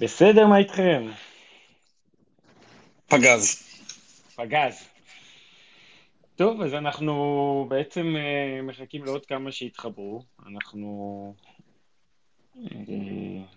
[0.00, 1.06] בסדר, מה איתכם?
[3.08, 3.62] פגז.
[4.36, 4.88] פגז.
[6.36, 10.22] טוב, אז אנחנו בעצם אה, מחכים לעוד כמה שיתחברו.
[10.46, 11.34] אנחנו
[12.56, 12.62] אה,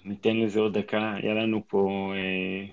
[0.05, 1.13] ניתן לזה עוד דקה.
[1.13, 2.65] היה לנו פה אה,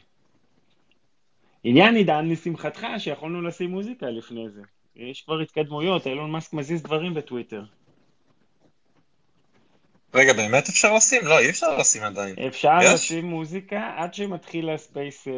[1.65, 4.63] עניין עידן לשמחתך שיכולנו לשים מוזיקה לפני זה.
[4.97, 7.65] יש כבר התקדמויות, אילון מאסק מזיז דברים בטוויטר.
[10.15, 11.27] רגע, באמת אפשר לשים?
[11.27, 12.35] לא, אי אפשר לשים עדיין.
[12.49, 12.95] אפשר יש?
[12.95, 15.33] לשים מוזיקה עד שמתחיל הספייס אה,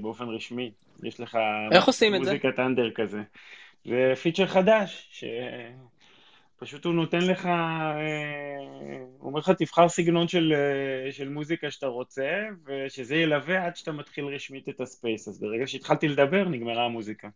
[0.00, 0.70] באופן רשמי.
[1.02, 1.38] יש לך
[1.72, 2.30] איך עושים את זה?
[2.30, 3.22] מוזיקת אנדר כזה.
[3.84, 5.08] זה פיצ'ר חדש,
[6.58, 7.98] שפשוט הוא נותן לך, אה,
[9.18, 12.30] הוא אומר לך תבחר סגנון של, אה, של מוזיקה שאתה רוצה,
[12.66, 15.28] ושזה ילווה עד שאתה מתחיל רשמית את הספייס.
[15.28, 17.28] אז ברגע שהתחלתי לדבר, נגמרה המוזיקה.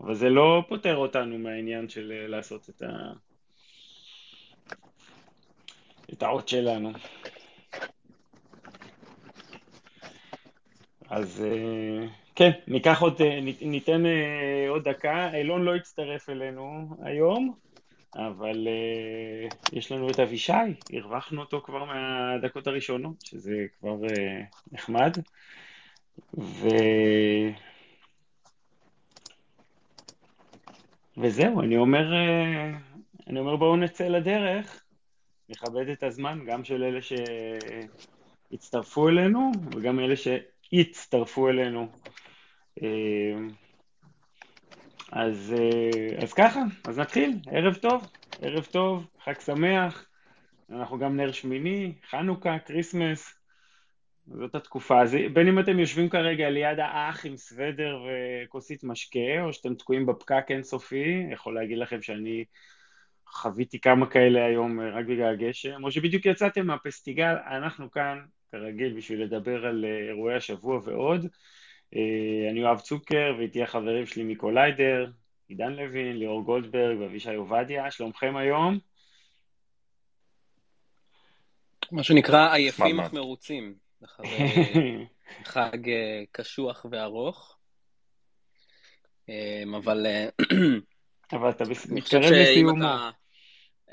[0.00, 2.86] אבל זה לא פוטר אותנו מהעניין של אה, לעשות את ה...
[6.20, 6.92] האות שלנו.
[11.10, 15.30] אז אה, כן, ניקח עוד, אה, ניתן- אה, עוד דקה.
[15.34, 17.54] אילון לא יצטרף אלינו היום,
[18.16, 18.68] אבל
[19.72, 20.52] יש לנו את אבישי,
[20.92, 23.96] הרווחנו אותו כבר מהדקות הראשונות, שזה כבר
[24.72, 25.18] נחמד.
[26.38, 26.68] ו...
[31.16, 32.12] וזהו, אני אומר,
[33.26, 34.83] אני אומר בואו נצא לדרך,
[35.54, 36.98] נכבד את הזמן, גם של אלה
[38.52, 41.88] שהצטרפו אלינו וגם אלה שיצטרפו אלינו.
[42.82, 42.88] אה,
[45.12, 48.06] אז, אה, אז ככה, אז נתחיל, ערב טוב,
[48.42, 50.06] ערב טוב, חג שמח,
[50.70, 53.34] אנחנו גם נר שמיני, חנוכה, כריסמס,
[54.26, 55.02] זאת התקופה.
[55.02, 60.06] אז בין אם אתם יושבים כרגע ליד האח עם סוודר וכוסית משקה, או שאתם תקועים
[60.06, 62.44] בפקק אינסופי, יכול להגיד לכם שאני
[63.34, 68.18] חוויתי כמה כאלה היום אה, רק בגלל הגשם, או שבדיוק יצאתם מהפסטיגל, אנחנו כאן,
[68.52, 71.26] כרגיל, בשביל לדבר על אה, אירועי השבוע ועוד.
[71.96, 75.10] אה, אני יואב צוקר, ואיתי החברים שלי מקוליידר,
[75.48, 78.78] עידן לוין, ליאור גולדברג ואבישי עובדיה, שלומכם היום?
[81.92, 83.74] מה שנקרא עייפים אך מרוצים.
[84.04, 84.28] אחרי
[85.52, 85.78] חג
[86.32, 87.56] קשוח וארוך.
[89.76, 90.06] אבל
[91.32, 92.84] אבל אתה מתקרב לסיומו.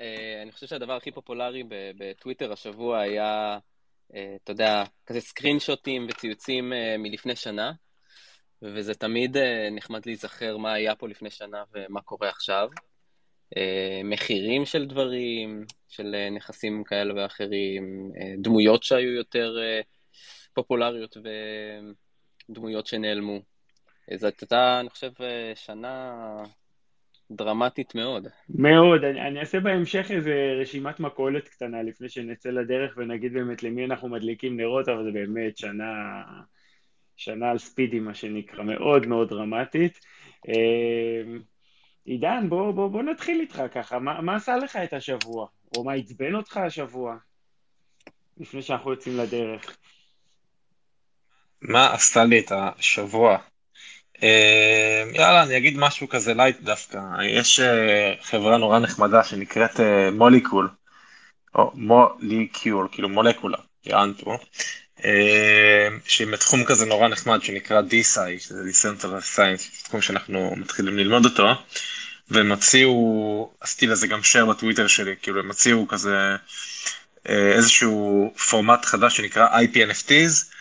[0.01, 1.63] אה, אני חושב שהדבר הכי פופולרי
[1.97, 3.59] בטוויטר השבוע היה,
[4.15, 7.71] אה, אתה יודע, כזה סקרין שוטים וציוצים אה, מלפני שנה,
[8.61, 9.37] וזה תמיד
[9.71, 12.69] נחמד להיזכר מה היה פה לפני שנה ומה קורה עכשיו.
[14.03, 19.57] מחירים של דברים, של נכסים כאלה ואחרים, דמויות שהיו יותר
[20.53, 21.17] פופולריות
[22.49, 23.39] ודמויות שנעלמו.
[24.15, 25.11] זאת הייתה, אני חושב,
[25.55, 26.13] שנה
[27.35, 28.27] דרמטית מאוד.
[28.49, 33.85] מאוד, אני, אני אעשה בהמשך איזה רשימת מכולת קטנה לפני שנצא לדרך ונגיד באמת למי
[33.85, 36.21] אנחנו מדליקים נרות, אבל זה באמת שנה,
[37.15, 39.99] שנה על ספידי מה שנקרא, מאוד מאוד דרמטית.
[40.49, 41.21] אה,
[42.05, 45.47] עידן, בוא, בוא, בוא נתחיל איתך ככה, מה, מה עשה לך את השבוע?
[45.77, 47.17] או מה עצבן אותך השבוע?
[48.37, 49.77] לפני שאנחנו יוצאים לדרך.
[51.61, 53.37] מה עשה לך את השבוע?
[54.23, 56.99] אה, יאללה, אני אגיד משהו כזה light דווקא.
[57.23, 60.69] יש אה, חברה נורא נחמדה שנקראת אה, Molecule,
[61.55, 64.37] או Molecule, כאילו מולקולה, יענו,
[65.05, 71.25] אה, שהיא בתחום כזה נורא נחמד שנקרא DeSci, שזה Decentralized Science, תחום שאנחנו מתחילים ללמוד
[71.25, 71.47] אותו,
[72.29, 76.35] והם הוציאו, עשיתי לזה גם share בטוויטר שלי, כאילו הם הוציאו כזה
[77.29, 80.51] אה, איזשהו פורמט חדש שנקרא IP-NFTs,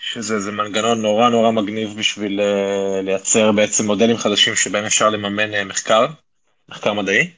[0.00, 5.54] שזה איזה מנגנון נורא נורא מגניב בשביל אה, לייצר בעצם מודלים חדשים שבהם אפשר לממן
[5.54, 6.06] אה, מחקר,
[6.68, 7.30] מחקר מדעי,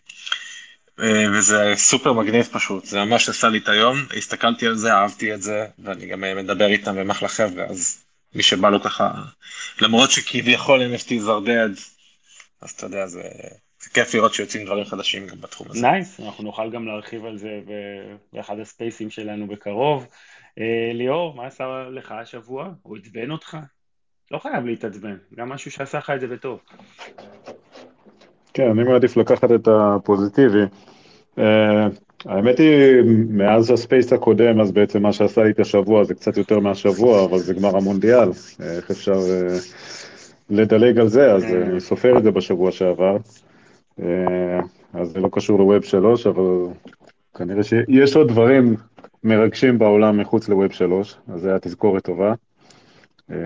[1.00, 5.34] אה, וזה סופר מגניב פשוט, זה ממש עשה לי את היום, הסתכלתי על זה, אהבתי
[5.34, 8.04] את זה, ואני גם מדבר איתם והם אחלה חבר'ה, אז
[8.34, 9.10] מי שבא לו ככה,
[9.80, 11.80] למרות שכביכול NFTs are dead,
[12.60, 13.22] אז אתה יודע, זה,
[13.80, 15.80] זה כיף לראות שיוצאים דברים חדשים גם בתחום הזה.
[15.80, 17.60] nice, אנחנו נוכל גם להרחיב על זה
[18.32, 20.06] באחד הספייסים שלנו בקרוב.
[20.58, 22.68] אה, ליאור, מה עשה לך השבוע?
[22.82, 23.56] הוא עצבן אותך?
[24.30, 26.60] לא חייב להתעצבן, גם משהו שעשה לך את זה בטוב.
[28.54, 30.62] כן, אני מעדיף לקחת את הפוזיטיבי.
[31.38, 31.86] אה,
[32.24, 36.58] האמת היא, מאז הספייס הקודם, אז בעצם מה שעשה לי את השבוע זה קצת יותר
[36.58, 38.28] מהשבוע, אבל זה גמר המונדיאל.
[38.60, 39.56] אה, איך אפשר אה,
[40.50, 41.32] לדלג על זה?
[41.32, 43.16] אז אני סופר את זה בשבוע שעבר.
[44.02, 44.60] אה,
[44.94, 46.66] אז זה לא קשור ל Web 3, אבל
[47.34, 48.76] כנראה שיש עוד דברים
[49.24, 52.34] מרגשים בעולם מחוץ ל Web 3, אז זה היה תזכורת טובה.
[53.30, 53.36] אה,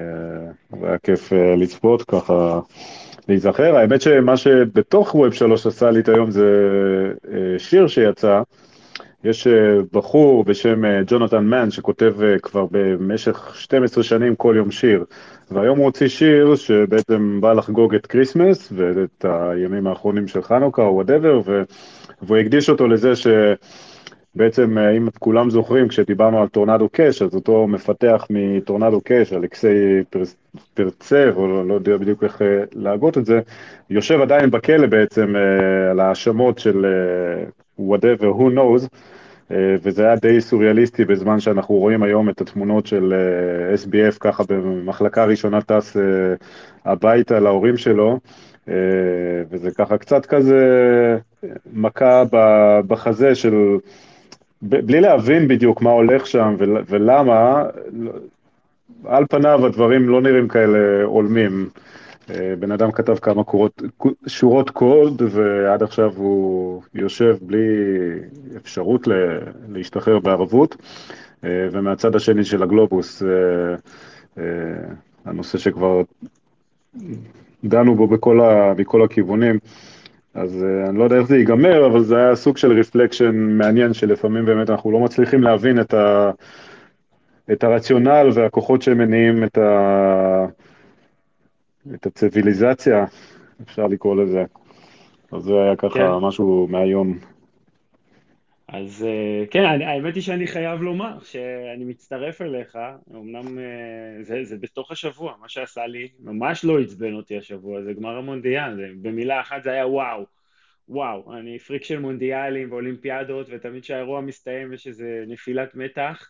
[0.81, 2.61] והיה כיף אה, לצפות, ככה
[3.29, 3.77] להיזכר.
[3.77, 6.47] האמת שמה שבתוך Web 3 עשה לי את היום זה
[7.33, 8.43] אה, שיר שיצא,
[9.25, 9.47] יש
[9.93, 15.05] בחור בשם ג'ונתן מן שכותב כבר במשך 12 שנים כל יום שיר,
[15.51, 20.95] והיום הוא הוציא שיר שבעצם בא לחגוג את כריסמס ואת הימים האחרונים של חנוכה או
[20.95, 21.41] whatever,
[22.23, 23.27] והוא הקדיש אותו לזה ש...
[24.37, 30.05] בעצם, אה, אם כולם זוכרים, כשדיברנו על טורנדו קאש, אז אותו מפתח מטורנדו קאש, אלכסיי
[30.75, 33.41] פרצב, או לא, לא יודע בדיוק איך אה, להגות את זה,
[33.91, 36.87] יושב עדיין בכלא בעצם אה, על האשמות של
[37.81, 38.89] whatever, who knows,
[39.83, 43.15] וזה היה די סוריאליסטי בזמן שאנחנו רואים היום את התמונות של
[43.85, 45.97] SBF ככה במחלקה ראשונה טס
[46.85, 48.19] הביתה להורים שלו,
[49.51, 50.59] וזה ככה קצת כזה
[51.73, 52.23] מכה
[52.87, 53.79] בחזה של
[54.69, 57.65] בלי להבין בדיוק מה הולך שם ולמה,
[59.05, 61.69] על פניו הדברים לא נראים כאלה הולמים.
[62.31, 63.83] אה, בן אדם כתב כמה קורות,
[64.27, 67.67] שורות קוד ועד עכשיו הוא יושב בלי
[68.57, 69.09] אפשרות
[69.69, 70.77] להשתחרר בערבות.
[71.45, 74.43] אה, ומהצד השני של הגלובוס, אה,
[75.25, 76.03] הנושא שכבר
[77.65, 79.59] דנו בו בכל, ה, מכל הכיוונים,
[80.35, 83.93] אז uh, אני לא יודע איך זה ייגמר, אבל זה היה סוג של רפלקשן מעניין,
[83.95, 86.31] שלפעמים באמת אנחנו לא מצליחים להבין את, ה,
[87.53, 90.47] את הרציונל והכוחות שמניעים את, ה,
[91.95, 93.05] את הציוויליזציה,
[93.63, 94.45] אפשר לקרוא לזה.
[95.33, 96.11] אז זה היה ככה כן.
[96.21, 97.19] משהו מהיום.
[98.69, 102.79] אז אה, כן, האמת היא שאני חייב לומר שאני מצטרף אליך,
[103.11, 107.93] אמנם אה, זה, זה בתוך השבוע, מה שעשה לי, ממש לא עצבן אותי השבוע, זה
[107.93, 110.27] גמר המונדיאל, זה, במילה אחת זה היה וואו,
[110.89, 116.29] וואו, אני פריק של מונדיאלים ואולימפיאדות, ותמיד כשהאירוע מסתיים יש איזה נפילת מתח,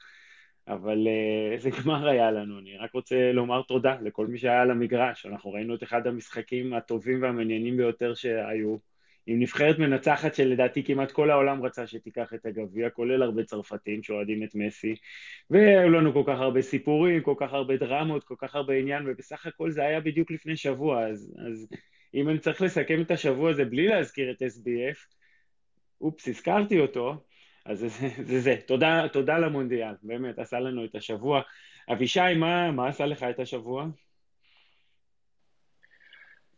[0.68, 1.08] אבל
[1.52, 5.26] איזה אה, גמר היה לנו, אני רק רוצה לומר תודה לכל מי שהיה על המגרש,
[5.26, 8.93] אנחנו ראינו את אחד המשחקים הטובים והמעניינים ביותר שהיו.
[9.26, 14.42] עם נבחרת מנצחת שלדעתי כמעט כל העולם רצה שתיקח את הגביע, כולל הרבה צרפתים שאוהדים
[14.42, 14.94] את מסי,
[15.50, 19.46] והיו לנו כל כך הרבה סיפורים, כל כך הרבה דרמות, כל כך הרבה עניין, ובסך
[19.46, 21.68] הכל זה היה בדיוק לפני שבוע, אז, אז
[22.14, 25.14] אם אני צריך לסכם את השבוע הזה בלי להזכיר את SBF,
[26.00, 27.24] אופס, הזכרתי אותו,
[27.64, 28.40] אז זה זה.
[28.40, 28.56] זה.
[28.66, 31.42] תודה, תודה למונדיאל, באמת, עשה לנו את השבוע.
[31.92, 33.86] אבישי, מה, מה עשה לך את השבוע?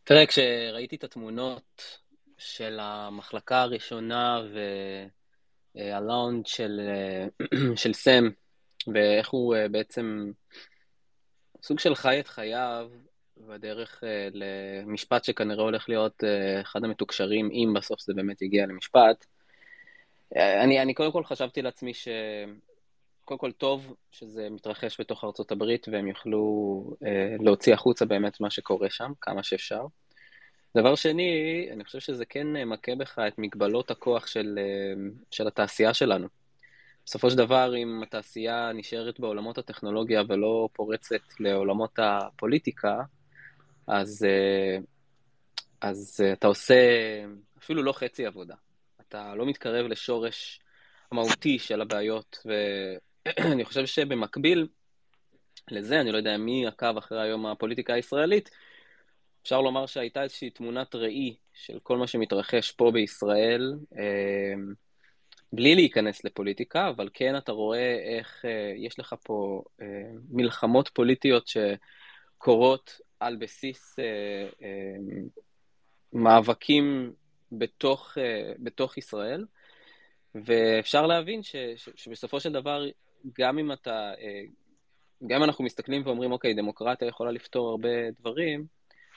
[0.05, 1.99] תראה, כשראיתי את התמונות
[2.39, 4.43] של המחלקה הראשונה
[5.75, 6.81] והלאונד של,
[7.83, 8.25] של סם,
[8.95, 10.33] ואיך הוא אה, בעצם
[11.63, 12.91] סוג של חי את חייו
[14.05, 19.27] אה, למשפט שכנראה הולך להיות אה, אחד המתוקשרים, אם בסוף זה באמת יגיע למשפט.
[20.37, 22.09] אני, אני קודם כל חשבתי לעצמי ש...
[23.27, 26.41] קודם כל טוב שזה מתרחש בתוך ארצות הברית והם יוכלו
[27.07, 29.87] אה, להוציא החוצה באמת מה שקורה שם, כמה שאפשר.
[30.77, 35.95] דבר שני, אני חושב שזה כן מכה בך את מגבלות הכוח של, אה, של התעשייה
[35.95, 36.29] שלנו.
[37.07, 43.03] בסופו של דבר, אם התעשייה נשארת בעולמות הטכנולוגיה ולא פורצת לעולמות הפוליטיקה,
[43.87, 44.79] אז, אה,
[45.81, 46.75] אז אתה עושה
[47.59, 48.55] אפילו לא חצי עבודה.
[49.09, 50.61] אתה לא מתקרב לשורש
[51.13, 54.69] המהותי של הבעיות, ואני חושב שבמקביל
[55.71, 58.51] לזה, אני לא יודע מי עקב אחרי היום הפוליטיקה הישראלית,
[59.47, 64.55] אפשר לומר שהייתה איזושהי תמונת ראי של כל מה שמתרחש פה בישראל, אה,
[65.53, 69.87] בלי להיכנס לפוליטיקה, אבל כן אתה רואה איך אה, יש לך פה אה,
[70.31, 73.97] מלחמות פוליטיות שקורות על בסיס
[76.13, 77.13] מאבקים
[77.53, 78.19] בתוך,
[78.59, 79.45] בתוך ישראל,
[80.35, 82.85] ואפשר להבין ש, ש, שבסופו של דבר,
[83.39, 84.13] גם אם אתה,
[85.27, 88.76] גם אם אנחנו מסתכלים ואומרים, אוקיי, דמוקרטיה יכולה לפתור הרבה דברים,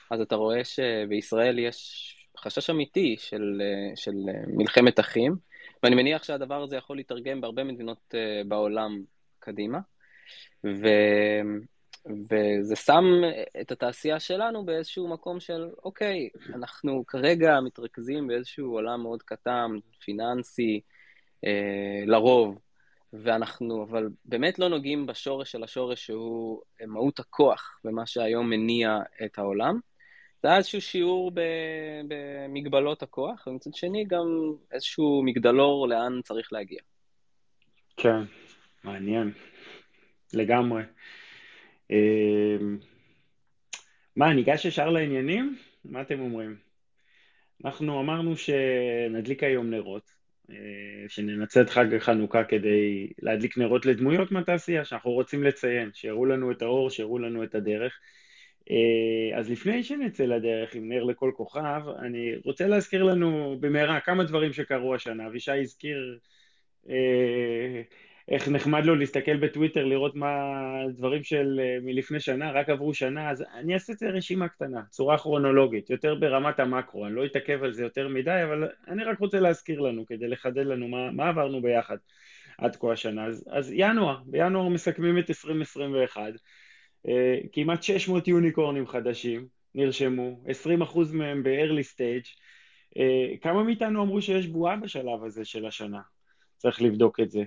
[0.10, 3.62] אז אתה רואה שבישראל יש חשש אמיתי של,
[3.96, 4.14] של
[4.48, 5.36] מלחמת אחים,
[5.84, 9.04] ואני מניח שהדבר הזה יכול להתרגם בהרבה מדינות אה, בעולם
[9.40, 9.80] קדימה,
[10.64, 10.88] ו,
[12.06, 13.04] וזה שם
[13.62, 20.82] את התעשייה שלנו באיזשהו מקום של, אוקיי, אנחנו כרגע מתרכזים באיזשהו עולם מאוד קטן, פיננסי,
[21.46, 22.60] אה, לרוב,
[23.14, 29.38] ואנחנו אבל באמת לא נוגעים בשורש של השורש שהוא מהות הכוח ומה שהיום מניע את
[29.38, 29.80] העולם.
[30.44, 31.32] זה היה איזשהו שיעור
[32.08, 34.26] במגבלות הכוח, ומצד שני גם
[34.72, 36.80] איזשהו מגדלור לאן צריך להגיע.
[37.98, 38.22] כן,
[38.84, 39.32] מעניין,
[40.34, 40.84] לגמרי.
[41.90, 42.78] אמ,
[44.16, 45.58] מה, ניגש ישר לעניינים?
[45.86, 46.56] מה אתם אומרים?
[47.66, 50.12] אנחנו אמרנו שנדליק היום נרות,
[50.50, 50.56] אה,
[51.08, 56.62] שננצל את חג החנוכה כדי להדליק נרות לדמויות מהתעשייה שאנחנו רוצים לציין, שיראו לנו את
[56.62, 58.00] האור, שיראו לנו את הדרך.
[58.72, 64.24] אה, אז לפני שנצא לדרך עם נר לכל כוכב, אני רוצה להזכיר לנו במהרה כמה
[64.24, 65.28] דברים שקרו השנה.
[65.28, 66.20] אבישי הזכיר
[66.90, 67.82] אה,
[68.30, 70.32] איך נחמד לו להסתכל בטוויטר, לראות מה
[70.90, 74.82] דברים של אה, מלפני שנה, רק עברו שנה, אז אני אעשה את זה רשימה קטנה,
[74.90, 79.20] צורה כרונולוגית, יותר ברמת המקרו, אני לא אתעכב על זה יותר מדי, אבל אני רק
[79.20, 81.98] רוצה להזכיר לנו, כדי לחדד לנו מה, מה עברנו ביחד
[82.58, 83.26] עד כה השנה.
[83.26, 86.30] אז, אז ינואר, בינואר מסכמים את 2021, אה,
[87.52, 90.44] כמעט 600 יוניקורנים חדשים נרשמו,
[90.92, 92.30] 20% מהם ב-early stage,
[92.98, 96.02] אה, כמה מאיתנו אמרו שיש בועה בשלב הזה של השנה?
[96.58, 97.44] צריך לבדוק את זה.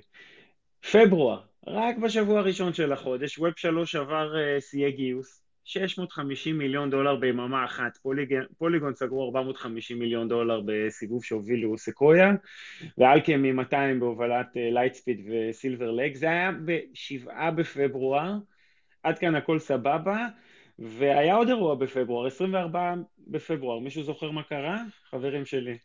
[0.92, 7.16] פברואר, רק בשבוע הראשון של החודש, ווב 3 עבר uh, שיאי גיוס, 650 מיליון דולר
[7.16, 12.32] ביממה אחת, פוליגון, פוליגון סגרו 450 מיליון דולר בסיבוב שהובילו סקויה,
[12.98, 18.34] ו Alchemy 200 בהובלת Lightspeed ו Silver Lake, זה היה בשבעה בפברואר,
[19.02, 20.26] עד כאן הכל סבבה,
[20.78, 22.94] והיה עוד אירוע בפברואר, 24
[23.28, 24.82] בפברואר, מישהו זוכר מה קרה?
[25.10, 25.78] חברים שלי.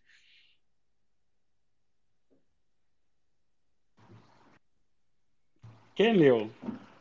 [5.96, 6.48] כן, ליאור.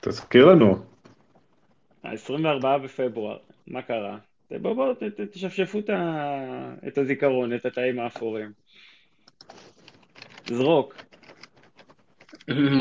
[0.00, 0.84] תזכיר לנו.
[2.04, 4.18] ה-24 בפברואר, מה קרה?
[4.50, 4.92] בואו בואו
[5.32, 5.78] תשפשפו
[6.88, 8.52] את הזיכרון, את התאים האפורים.
[10.46, 10.94] זרוק.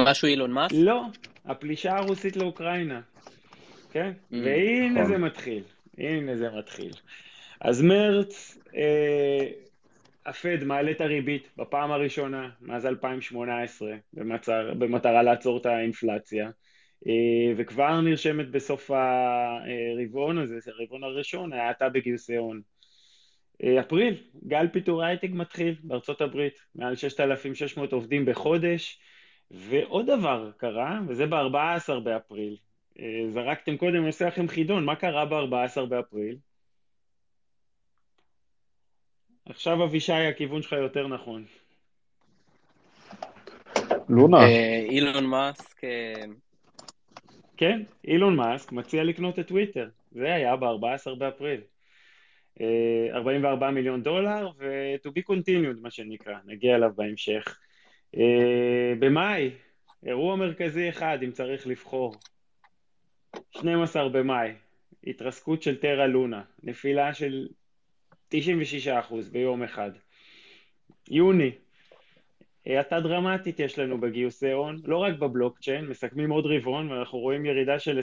[0.07, 0.75] משהו אילון מאסק?
[0.77, 1.01] לא,
[1.45, 3.01] הפלישה הרוסית לאוקראינה.
[3.95, 4.11] כן?
[4.11, 5.05] Mm, והנה נכון.
[5.05, 5.63] זה מתחיל.
[5.97, 6.91] הנה זה מתחיל.
[7.61, 9.47] אז מרץ, אה,
[10.25, 16.49] הפד מעלה את הריבית בפעם הראשונה מאז 2018 במצר, במטרה לעצור את האינפלציה
[17.07, 22.61] אה, וכבר נרשמת בסוף הרבעון הזה, הרבעון הראשון, האטה בגיוסי הון.
[23.63, 24.15] אה, אפריל,
[24.47, 28.99] גל פיטורי הייטק מתחיל בארצות הברית, מעל 6,600 עובדים בחודש
[29.51, 32.55] ועוד דבר קרה, וזה ב-14 באפריל.
[32.99, 36.37] אה, זרקתם קודם, אני עושה לכם חידון, מה קרה ב-14 באפריל?
[39.45, 41.45] עכשיו אבישי, הכיוון שלך יותר נכון.
[44.09, 44.37] לונה.
[44.37, 45.83] אה, אילון מאסק.
[45.83, 46.23] אה,
[47.57, 49.89] כן, אילון מאסק מציע לקנות את טוויטר.
[50.11, 51.61] זה היה ב-14 באפריל.
[53.11, 57.59] 44 אה, מיליון דולר, ו-to be continued, מה שנקרא, נגיע אליו בהמשך.
[58.99, 59.51] במאי,
[60.05, 62.15] אירוע מרכזי אחד, אם צריך לבחור.
[63.51, 64.51] 12 במאי,
[65.07, 67.47] התרסקות של טרה לונה, נפילה של
[68.33, 68.37] 96%
[69.31, 69.91] ביום אחד.
[71.09, 71.51] יוני,
[72.65, 77.79] האטה דרמטית יש לנו בגיוסי הון, לא רק בבלוקצ'יין, מסכמים עוד רבעון ואנחנו רואים ירידה
[77.79, 78.01] של 25-26%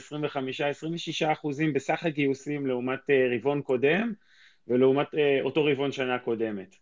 [1.75, 4.13] בסך הגיוסים לעומת אה, רבעון קודם
[4.69, 6.77] ולעומת אה, אותו רבעון שנה קודמת.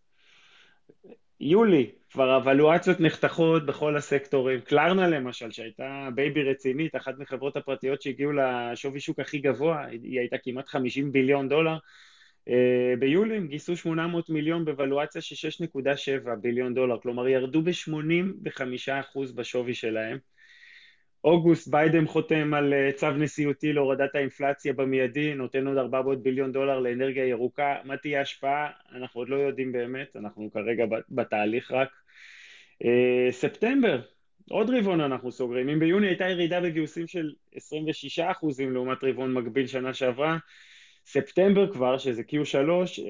[1.41, 4.61] יולי, כבר ולואציות נחתכות בכל הסקטורים.
[4.61, 10.37] Klarna למשל, שהייתה baby רצינית, אחת מחברות הפרטיות שהגיעו לשווי שוק הכי גבוה, היא הייתה
[10.39, 11.77] כמעט 50 ביליון דולר,
[12.49, 19.75] אה, ביולי הם גייסו 800 מיליון בוולואציה של 6.7 ביליון דולר, כלומר ירדו ב-85% בשווי
[19.75, 20.19] שלהם.
[21.25, 26.81] אוגוסט ביידן חותם על אה, צו נשיאותי להורדת האינפלציה במיידי, נותן עוד 400 ביליון דולר
[26.81, 27.77] לאנרגיה ירוקה.
[27.85, 28.71] מה תהיה ההשפעה?
[28.93, 31.89] אנחנו עוד לא יודעים באמת, אנחנו כרגע בתהליך רק.
[32.85, 34.01] אה, ספטמבר,
[34.51, 35.69] עוד רבעון אנחנו סוגרים.
[35.69, 38.21] אם ביוני הייתה ירידה בגיוסים של 26%
[38.73, 40.39] לעומת רבעון מקביל שנה שעברה,
[41.07, 42.57] ספטמבר כבר, שזה Q3,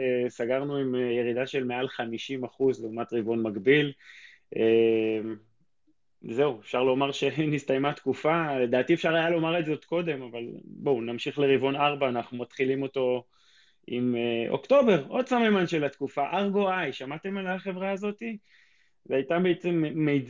[0.00, 3.92] אה, סגרנו עם ירידה של מעל 50 אחוז לעומת רבעון מקביל.
[6.28, 11.00] אה, זהו, אפשר לומר שנסתיימה תקופה, לדעתי אפשר היה לומר את עוד קודם, אבל בואו
[11.00, 13.24] נמשיך לרבעון 4, אנחנו מתחילים אותו
[13.86, 14.16] עם
[14.48, 18.38] אוקטובר, עוד סממן של התקופה, ארגו איי, שמעתם על החברה הזאתי?
[19.04, 19.84] זה הייתה בעצם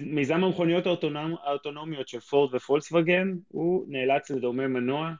[0.06, 5.12] מיזם המכוניות האוטונומיות של פורד ופולקסווגן, הוא נאלץ לדומם מנוע.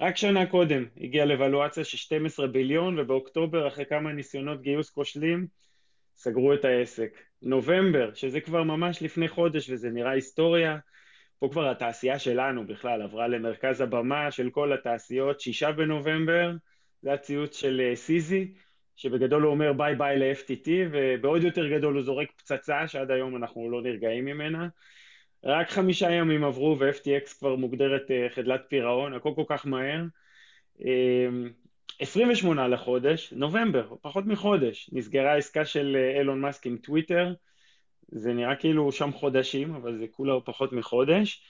[0.00, 5.46] רק שנה קודם הגיע לוולואציה של 12 ביליון ובאוקטובר אחרי כמה ניסיונות גיוס כושלים
[6.16, 7.27] סגרו את העסק.
[7.42, 10.78] נובמבר, שזה כבר ממש לפני חודש וזה נראה היסטוריה,
[11.38, 16.52] פה כבר התעשייה שלנו בכלל עברה למרכז הבמה של כל התעשיות, שישה בנובמבר,
[17.02, 18.54] זה הציוץ של אה, CZ,
[18.96, 23.70] שבגדול הוא אומר ביי ביי ל-FTT ובעוד יותר גדול הוא זורק פצצה שעד היום אנחנו
[23.70, 24.68] לא נרגעים ממנה.
[25.44, 30.04] רק חמישה ימים עברו ו-FTX כבר מוגדרת אה, חדלת פירעון, הכל כל כך מהר.
[31.98, 37.34] 28 אה, לחודש, נובמבר, פחות מחודש, נסגרה העסקה של אה, אילון מאסק עם טוויטר,
[38.08, 41.42] זה נראה כאילו שם חודשים, אבל זה כולה פחות מחודש.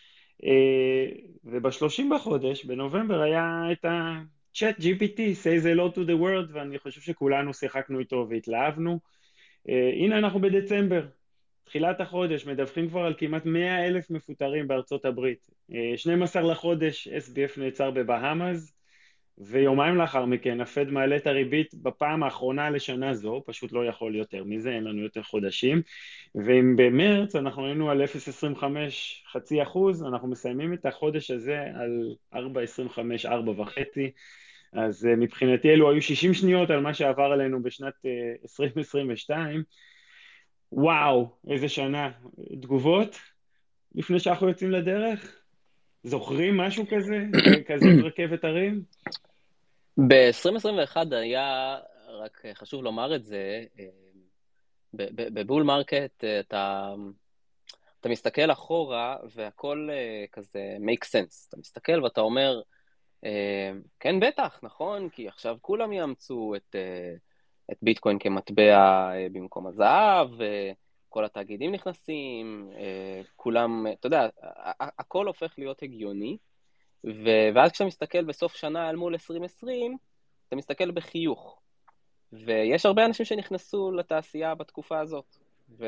[1.45, 7.01] ובשלושים בחודש, בנובמבר, היה את ה-chat GPT, say the law to the world, ואני חושב
[7.01, 8.99] שכולנו שיחקנו איתו והתלהבנו.
[9.69, 11.07] הנה אנחנו בדצמבר,
[11.69, 15.47] תחילת החודש מדווחים כבר על כמעט 100 אלף מפוטרים בארצות הברית.
[15.97, 18.73] 12 אה, לחודש SBF נעצר בבהאמאז,
[19.41, 24.45] ויומיים לאחר מכן הפד מעלה את הריבית בפעם האחרונה לשנה זו, פשוט לא יכול יותר
[24.45, 25.83] מזה, אין לנו יותר חודשים,
[26.35, 28.63] ואם במרץ אנחנו היינו על 0.25
[29.33, 32.39] חצי אחוז, אנחנו מסיימים את החודש הזה על 4.25,
[33.25, 34.01] 4.5,
[34.73, 37.95] אז אה, מבחינתי אלו היו 60 שניות על מה שעבר עלינו בשנת
[38.43, 39.57] 2022.
[39.57, 39.63] אה,
[40.73, 42.11] וואו, איזה שנה.
[42.61, 43.19] תגובות
[43.95, 45.35] לפני שאנחנו יוצאים לדרך?
[46.03, 47.25] זוכרים משהו כזה?
[47.69, 48.83] כזה רכבת הרים?
[50.07, 51.79] ב-2021 היה,
[52.09, 53.89] רק חשוב לומר את זה, אה,
[54.95, 56.95] ב bull market אתה,
[58.01, 59.89] אתה מסתכל אחורה והכל
[60.33, 61.49] כזה make sense.
[61.49, 62.61] אתה מסתכל ואתה אומר,
[63.25, 67.15] אה, כן, בטח, נכון, כי עכשיו כולם יאמצו את, אה,
[67.73, 70.29] את ביטקוין כמטבע אה, במקום הזהב,
[71.09, 72.71] כל התאגידים נכנסים,
[73.37, 74.29] כולם, אתה יודע,
[74.79, 76.37] הכל הופך להיות הגיוני,
[77.55, 79.97] ואז כשאתה מסתכל בסוף שנה אל מול 2020,
[80.49, 81.61] אתה מסתכל בחיוך.
[82.33, 85.37] ויש הרבה אנשים שנכנסו לתעשייה בתקופה הזאת.
[85.79, 85.87] ו...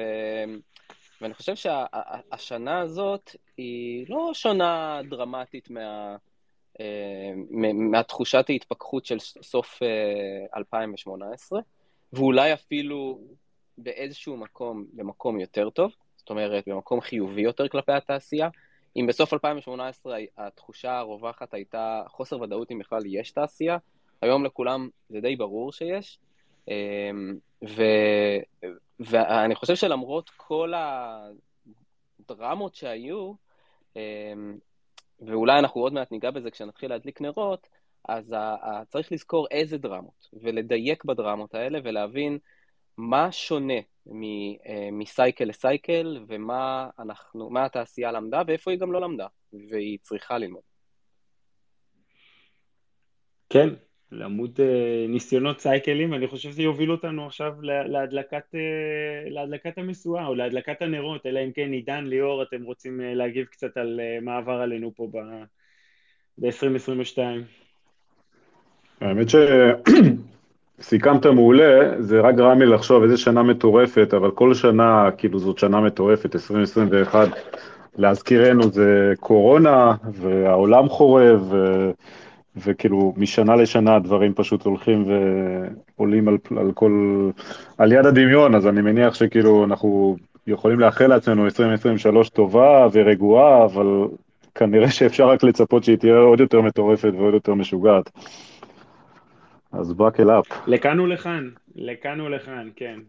[1.20, 2.80] ואני חושב שהשנה שה...
[2.80, 6.16] הזאת היא לא שונה דרמטית מה...
[6.80, 7.32] אה,
[7.72, 9.78] מהתחושת ההתפכחות של סוף
[10.56, 11.64] 2018, אה,
[12.12, 13.20] ואולי אפילו
[13.78, 18.48] באיזשהו מקום, במקום יותר טוב, זאת אומרת, במקום חיובי יותר כלפי התעשייה.
[18.96, 23.78] אם בסוף 2018 התחושה הרווחת הייתה חוסר ודאות אם בכלל יש תעשייה,
[24.22, 26.18] היום לכולם זה די ברור שיש.
[26.68, 27.10] אה,
[27.68, 27.82] ו,
[29.00, 30.72] ואני חושב שלמרות כל
[32.20, 33.32] הדרמות שהיו,
[35.20, 37.68] ואולי אנחנו עוד מעט ניגע בזה כשנתחיל להדליק נרות,
[38.08, 38.34] אז
[38.88, 42.38] צריך לזכור איזה דרמות, ולדייק בדרמות האלה, ולהבין
[42.98, 43.80] מה שונה
[44.66, 49.26] אה, מסייקל לסייקל, ומה אנחנו, מה התעשייה למדה, ואיפה היא גם לא למדה,
[49.70, 50.62] והיא צריכה ללמוד.
[53.48, 53.68] כן,
[54.12, 60.34] לעמוד אה, ניסיונות סייקלים, אני חושב שזה יוביל אותנו עכשיו להדלקת, אה, להדלקת המשואה או
[60.34, 64.94] להדלקת הנרות, אלא אם כן עידן, ליאור, אתם רוצים להגיב קצת על מה עבר עלינו
[64.94, 65.10] פה
[66.38, 67.18] ב-2022.
[69.00, 69.28] האמת
[70.80, 75.58] שסיכמת מעולה, זה רק גרם לי לחשוב איזה שנה מטורפת, אבל כל שנה, כאילו זאת
[75.58, 77.28] שנה מטורפת, 2021,
[77.96, 81.90] להזכירנו זה קורונה, והעולם חורב, ו...
[82.56, 85.04] וכאילו משנה לשנה הדברים פשוט הולכים
[85.98, 87.30] ועולים על, על כל,
[87.78, 93.86] על יד הדמיון, אז אני מניח שכאילו אנחנו יכולים לאחל לעצמנו 2023 טובה ורגועה, אבל
[94.54, 98.10] כנראה שאפשר רק לצפות שהיא תהיה עוד יותר מטורפת ועוד יותר משוגעת.
[99.72, 100.46] אז buckle up.
[100.66, 103.00] לכאן ולכאן, לכאן ולכאן, כן.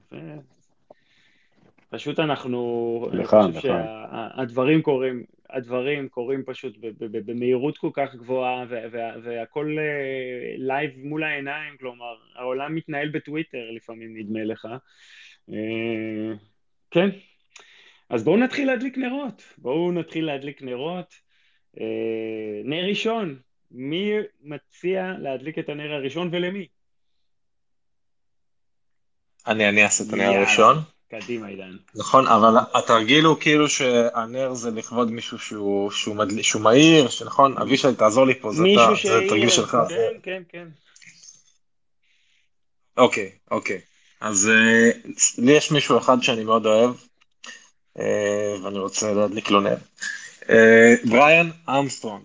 [1.89, 3.69] פשוט אנחנו, לכאן, אני חושב
[4.37, 8.65] שהדברים קורים, הדברים קורים פשוט במהירות כל כך גבוהה
[9.23, 9.77] והכל
[10.57, 14.67] live אה, מול העיניים, כלומר העולם מתנהל בטוויטר לפעמים נדמה לך.
[15.49, 16.33] אה,
[16.91, 17.09] כן,
[18.09, 21.13] אז בואו נתחיל להדליק נרות, בואו נתחיל להדליק נרות.
[21.79, 23.39] אה, נר ראשון,
[23.71, 26.67] מי מציע להדליק את הנר הראשון ולמי?
[29.47, 30.75] אני, אני אעשה את הנר הראשון.
[31.11, 31.77] קדימה, עידן.
[31.95, 36.41] נכון, אבל התרגיל הוא כאילו שהנר זה לכבוד מישהו שהוא, שהוא, מדל...
[36.41, 37.57] שהוא מהיר, שנכון?
[37.57, 39.05] אבישי, תעזור לי פה, זה, אתה, ש...
[39.05, 39.77] זה תרגיל שלך.
[39.89, 40.67] כן, כן, כן.
[42.97, 43.81] אוקיי, אוקיי.
[44.21, 46.95] אז אה, לי יש מישהו אחד שאני מאוד אוהב,
[47.97, 48.01] אה,
[48.63, 49.77] ואני רוצה להדליק לו נר.
[50.41, 50.45] אה,
[51.09, 52.23] בריאן ארמסטרונג,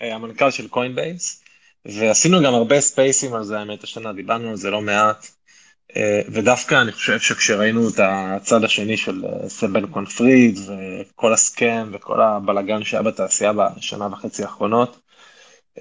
[0.00, 1.42] המנכ"ל של Coinbase,
[1.84, 5.26] ועשינו גם הרבה ספייסים על זה, האמת, השנה דיברנו על זה לא מעט.
[5.96, 11.44] אה, ודווקא אני חושב שכשראינו את הצד השני של אה, סם בנקמן פריד וכל ה
[11.44, 15.00] scam וכל הבלגן שהיה בתעשייה בשנה וחצי האחרונות,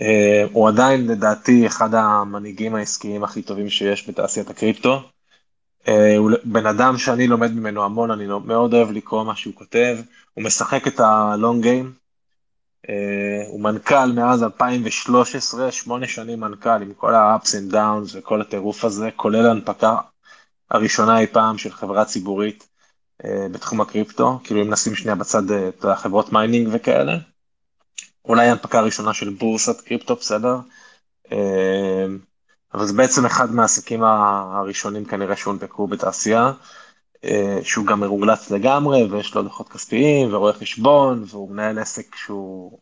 [0.01, 5.01] אה, הוא עדיין לדעתי אחד המנהיגים העסקיים הכי טובים שיש בתעשיית הקריפטו.
[6.17, 9.97] הוא בן אדם שאני לומד ממנו המון, אני מאוד אוהב לקרוא מה שהוא כותב,
[10.33, 11.93] הוא משחק את ה long game,
[13.47, 19.09] הוא מנכ"ל מאז 2013, שמונה שנים מנכ"ל עם כל ה-ups and downs וכל הטירוף הזה,
[19.15, 19.97] כולל הנפקה
[20.71, 22.67] הראשונה אי פעם של חברה ציבורית
[23.25, 27.17] אה, בתחום הקריפטו, כאילו אם נשים שנייה בצד אה, את החברות mining וכאלה.
[28.25, 30.57] אולי הנפקה ראשונה של בורסת קריפטו, בסדר?
[31.31, 32.05] אה,
[32.73, 36.51] אבל זה בעצם אחד מהעסקים הראשונים כנראה שהונפקו בתעשייה,
[37.63, 42.79] שהוא גם מרוגלט לגמרי ויש לו דוחות כספיים ורואה חשבון והוא מנהל עסק שהוא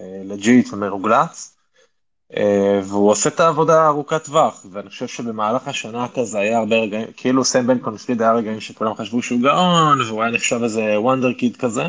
[0.00, 1.58] legit ומרוגלט.
[2.36, 7.06] אה, והוא עושה את העבודה ארוכת טווח, ואני חושב שבמהלך השנה כזה היה הרבה רגעים,
[7.16, 11.32] כאילו סם בנקמן פריד היה רגעים שכולם חשבו שהוא גאון, והוא היה נחשב איזה wonder
[11.32, 11.82] kid כזה.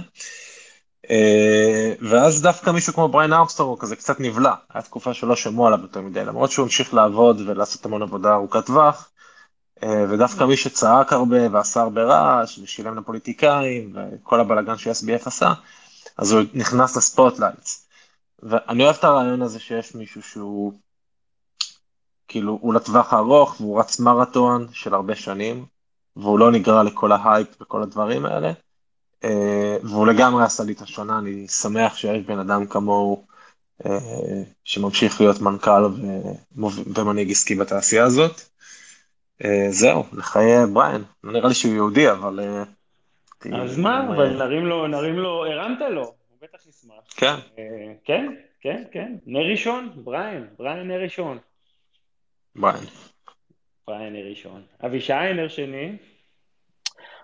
[1.09, 5.79] אה, ואז דווקא מישהו כמו בריין ארמסטרונג כזה קצת נבלע, הייתה תקופה שלא שמעו עליו
[5.81, 9.18] יותר מדי, למרות שהוא המשיך לעבוד ולעשות המון עבודה ארוכת טווח, אה,
[9.85, 15.53] ודווקא מי שצעק הרבה ועשה הרבה רעש ושילם לפוליטיקאים וכל הבלאגן ש-SBF עשה,
[16.17, 17.87] אז הוא נכנס ל spotlights.
[18.43, 20.73] ואני אוהב את הרעיון הזה שיש מישהו שהוא
[22.27, 25.65] כאילו הוא לטווח הארוך והוא רץ מרתון של הרבה שנים
[26.15, 28.51] והוא לא נגרר לכל ההייפ וכל הדברים האלה.
[29.23, 33.25] אה, והוא לגמרי עשה לי את השנה, אני שמח שיש בן אדם כמוהו
[33.85, 35.83] אה, שממשיך להיות מנכ"ל
[36.95, 38.48] ומנהיג עסקי בתעשייה הזאת.
[39.45, 42.39] אה, זהו, לחיי בריין, לא נראה לי שהוא יהודי, אבל...
[43.53, 46.93] אז מה, אבל נרים לו, נרים לו, הרמת לו, הוא בטח ישמח.
[47.17, 47.35] כן.
[48.03, 49.15] כן, כן, כן.
[49.25, 51.37] נר ראשון, בריין, בריין נר ראשון.
[52.55, 52.83] בריין.
[53.87, 54.63] בריין נר ראשון.
[54.85, 55.97] אבישי נר שני.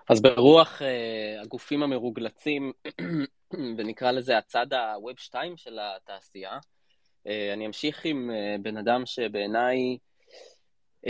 [0.08, 2.72] אז ברוח uh, הגופים המרוגלצים,
[3.78, 9.98] ונקרא לזה הצד ה-Web 2 של התעשייה, uh, אני אמשיך עם uh, בן אדם שבעיניי
[11.06, 11.08] uh,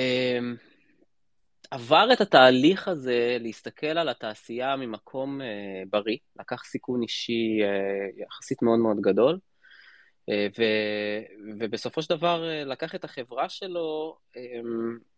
[1.71, 5.45] עבר את התהליך הזה להסתכל על התעשייה ממקום uh,
[5.91, 9.39] בריא, לקח סיכון אישי uh, יחסית מאוד מאוד גדול,
[10.31, 10.63] uh, ו,
[11.59, 14.39] ובסופו של דבר uh, לקח את החברה שלו um,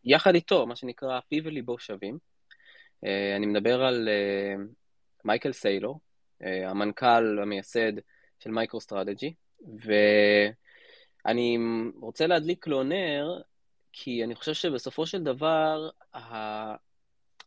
[0.05, 2.19] יחד איתו, מה שנקרא פיו וליבו שווים.
[3.05, 4.55] אה, אני מדבר על אה,
[5.25, 5.99] מייקל סיילו,
[6.43, 7.93] אה, המנכ"ל המייסד
[8.39, 9.35] של MicroStrategy,
[11.25, 11.59] ואני
[12.01, 13.41] רוצה להדליק לו נר,
[14.01, 15.89] כי אני חושב שבסופו של דבר,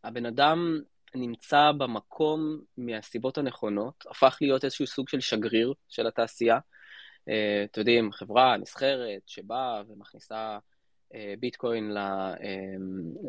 [0.04, 0.80] הבן אדם
[1.14, 6.58] נמצא במקום מהסיבות הנכונות, הפך להיות איזשהו סוג של שגריר של התעשייה.
[7.22, 10.58] אתם יודעים, חברה נסחרת שבאה ומכניסה
[11.14, 12.34] אה, ביטקוין אה,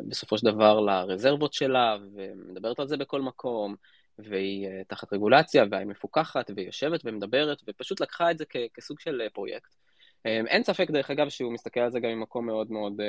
[0.08, 3.74] בסופו של דבר לרזרבות שלה, ומדברת על זה בכל מקום,
[4.18, 9.22] והיא אה, תחת רגולציה, והיא מפוקחת, והיא יושבת ומדברת, ופשוט לקחה את זה כסוג של
[9.32, 9.83] פרויקט.
[10.24, 13.00] אין ספק, דרך אגב, שהוא מסתכל על זה גם ממקום מאוד מאוד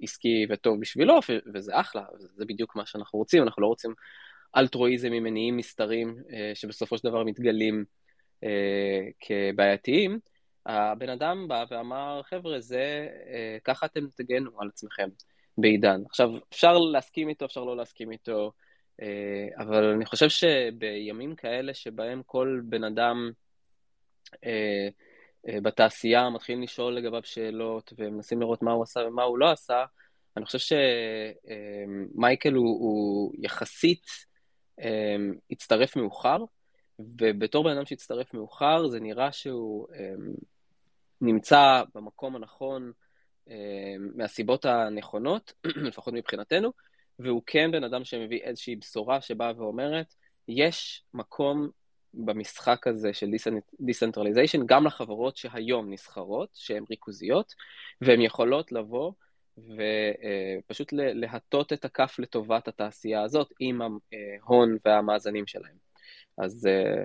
[0.00, 1.20] עסקי וטוב בשבילו,
[1.54, 3.94] וזה אחלה, זה בדיוק מה שאנחנו רוצים, אנחנו לא רוצים
[4.56, 6.16] אלטרואיזם עם מניעים נסתרים,
[6.54, 7.84] שבסופו של דבר מתגלים
[9.20, 10.18] כבעייתיים.
[10.68, 15.08] הבן אדם בא ואמר, חבר'ה, זה, אה, ככה אתם תגנו על עצמכם
[15.58, 16.00] בעידן.
[16.06, 18.52] עכשיו, אפשר להסכים איתו, אפשר לא להסכים איתו,
[19.02, 23.30] אה, אבל אני חושב שבימים כאלה שבהם כל בן אדם
[24.44, 24.88] אה,
[25.62, 29.84] בתעשייה מתחיל לשאול לגביו שאלות ומנסים לראות מה הוא עשה ומה הוא לא עשה,
[30.36, 30.76] אני חושב
[32.14, 34.06] שמייקל הוא, הוא יחסית
[35.50, 36.44] הצטרף מאוחר,
[36.98, 39.86] ובתור בן אדם שהצטרף מאוחר, זה נראה שהוא
[41.20, 42.92] נמצא במקום הנכון
[43.50, 45.52] אה, מהסיבות הנכונות,
[45.88, 46.72] לפחות מבחינתנו,
[47.18, 50.14] והוא כן בן אדם שמביא איזושהי בשורה שבאה ואומרת,
[50.48, 51.68] יש מקום
[52.18, 53.26] במשחק הזה של
[53.80, 57.54] decentralization גם לחברות שהיום נסחרות, שהן ריכוזיות,
[58.00, 59.12] והן יכולות לבוא
[59.58, 65.76] ופשוט אה, להטות את הכף לטובת התעשייה הזאת עם ההון והמאזנים שלהם.
[66.38, 67.04] אז אה,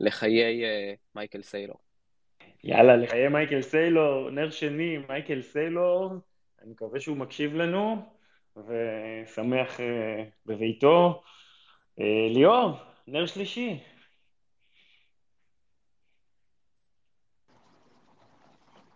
[0.00, 0.62] לחיי
[1.14, 1.78] מייקל סיילור.
[2.64, 6.12] יאללה, לחיי מייקל סיילור, נר שני, מייקל סיילור,
[6.62, 7.96] אני מקווה שהוא מקשיב לנו,
[8.56, 9.80] ושמח
[10.46, 11.22] בביתו.
[12.30, 12.72] ליאור,
[13.06, 13.78] נר שלישי.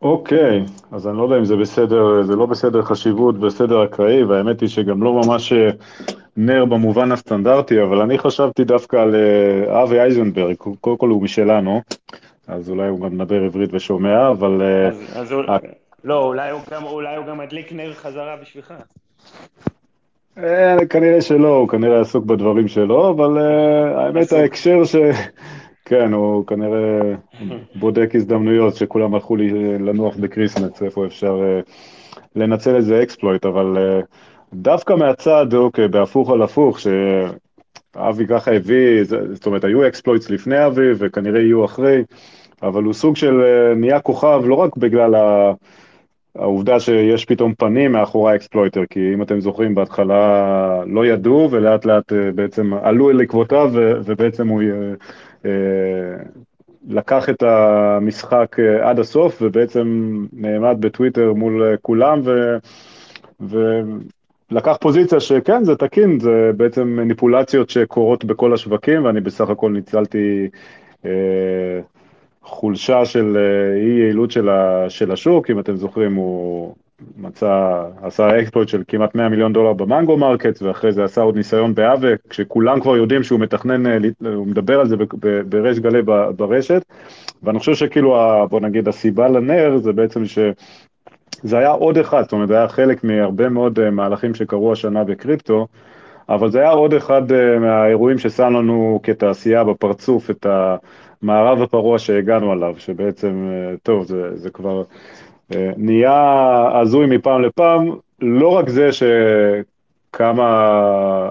[0.02, 4.24] אוקיי, okay, אז אני לא יודע אם זה בסדר, זה לא בסדר חשיבות, בסדר אקראי,
[4.24, 5.70] והאמת היא שגם לא ממש אה,
[6.36, 9.14] נר במובן הסטנדרטי, אבל אני חשבתי דווקא על
[9.66, 11.82] אבי אייזנברג, קודם כל הוא משלנו,
[12.48, 14.62] אז אולי הוא גם מדבר עברית ושומע, אבל...
[14.62, 15.42] אה, אז, אז הוא...
[16.04, 18.74] לא, אולי הוא, גם, אולי הוא גם מדליק נר חזרה בשבילך.
[20.38, 24.96] אה, כנראה שלא, הוא כנראה עסוק בדברים שלו, אבל אה, האמת ההקשר ש...
[25.88, 27.14] כן, הוא כנראה
[27.74, 31.42] בודק הזדמנויות שכולם הלכו לנוח בקריסמס, איפה אפשר
[32.36, 33.76] לנצל איזה exploit, אבל
[34.54, 40.92] דווקא מהצד, אוקיי, בהפוך על הפוך, שאבי ככה הביא, זאת אומרת, היו exploits לפני אבי
[40.98, 42.02] וכנראה יהיו אחרי,
[42.62, 45.14] אבל הוא סוג של אה, נהיה כוכב לא רק בגלל
[46.34, 51.84] העובדה שיש פתאום פנים מאחורי ה exploiter, כי אם אתם זוכרים, בהתחלה לא ידעו ולאט
[51.84, 54.94] לאט אה, בעצם עלו אל עקבותיו ובעצם הוא אה,
[56.88, 62.56] לקח את המשחק עד הסוף ובעצם נעמד בטוויטר מול כולם ו...
[63.40, 70.48] ולקח פוזיציה שכן, זה תקין, זה בעצם מניפולציות שקורות בכל השווקים ואני בסך הכל ניצלתי
[72.48, 76.74] חולשה של אה, אי יעילות של, ה, של השוק, אם אתם זוכרים, הוא
[77.16, 81.36] מצא, עשה exploit של כמעט 100 מיליון דולר ב Mango Markets, ואחרי זה עשה עוד
[81.36, 83.98] ניסיון ב Aave, כשכולם כבר יודעים שהוא מתכנן, אה,
[84.34, 84.96] הוא מדבר על זה
[85.48, 86.02] בריש גלי
[86.36, 86.84] ברשת,
[87.42, 88.16] ואני חושב שכאילו,
[88.50, 93.04] בוא נגיד, הסיבה לנר זה בעצם שזה היה עוד אחד, זאת אומרת, זה היה חלק
[93.04, 95.66] מהרבה מאוד אה, מהלכים שקרו השנה בקריפטו,
[96.28, 100.46] אבל זה היה עוד אחד אה, מהאירועים ששם לנו כתעשייה בפרצוף את
[101.22, 103.48] המערב הפרוע שהגענו עליו, שבעצם,
[103.82, 104.82] טוב, זה, זה כבר...
[105.76, 110.48] נהיה הזוי מפעם לפעם, לא רק זה שכמה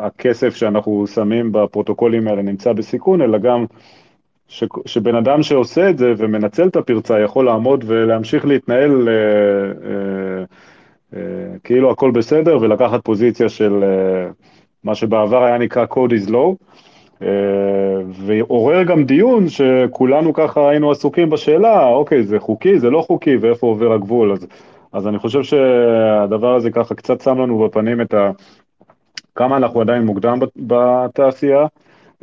[0.01, 3.65] הכסף שאנחנו שמים בפרוטוקולים האלה נמצא בסיכון, אלא גם
[4.47, 9.13] ש, שבן אדם שעושה את זה ומנצל את הפרצה יכול לעמוד ולהמשיך להתנהל אה,
[9.89, 10.43] אה,
[11.15, 14.29] אה, כאילו הכל בסדר ולקחת פוזיציה של אה,
[14.83, 16.65] מה שבעבר היה נקרא code is low.
[17.21, 17.27] אה,
[18.11, 23.67] ועורר גם דיון שכולנו ככה היינו עסוקים בשאלה, אוקיי, זה חוקי, זה לא חוקי, ואיפה
[23.67, 24.31] עובר הגבול.
[24.31, 24.47] אז,
[24.93, 28.31] אז אני חושב שהדבר הזה ככה קצת שם לנו בפנים את ה...
[29.35, 31.65] כמה אנחנו עדיין מוקדם בתעשייה.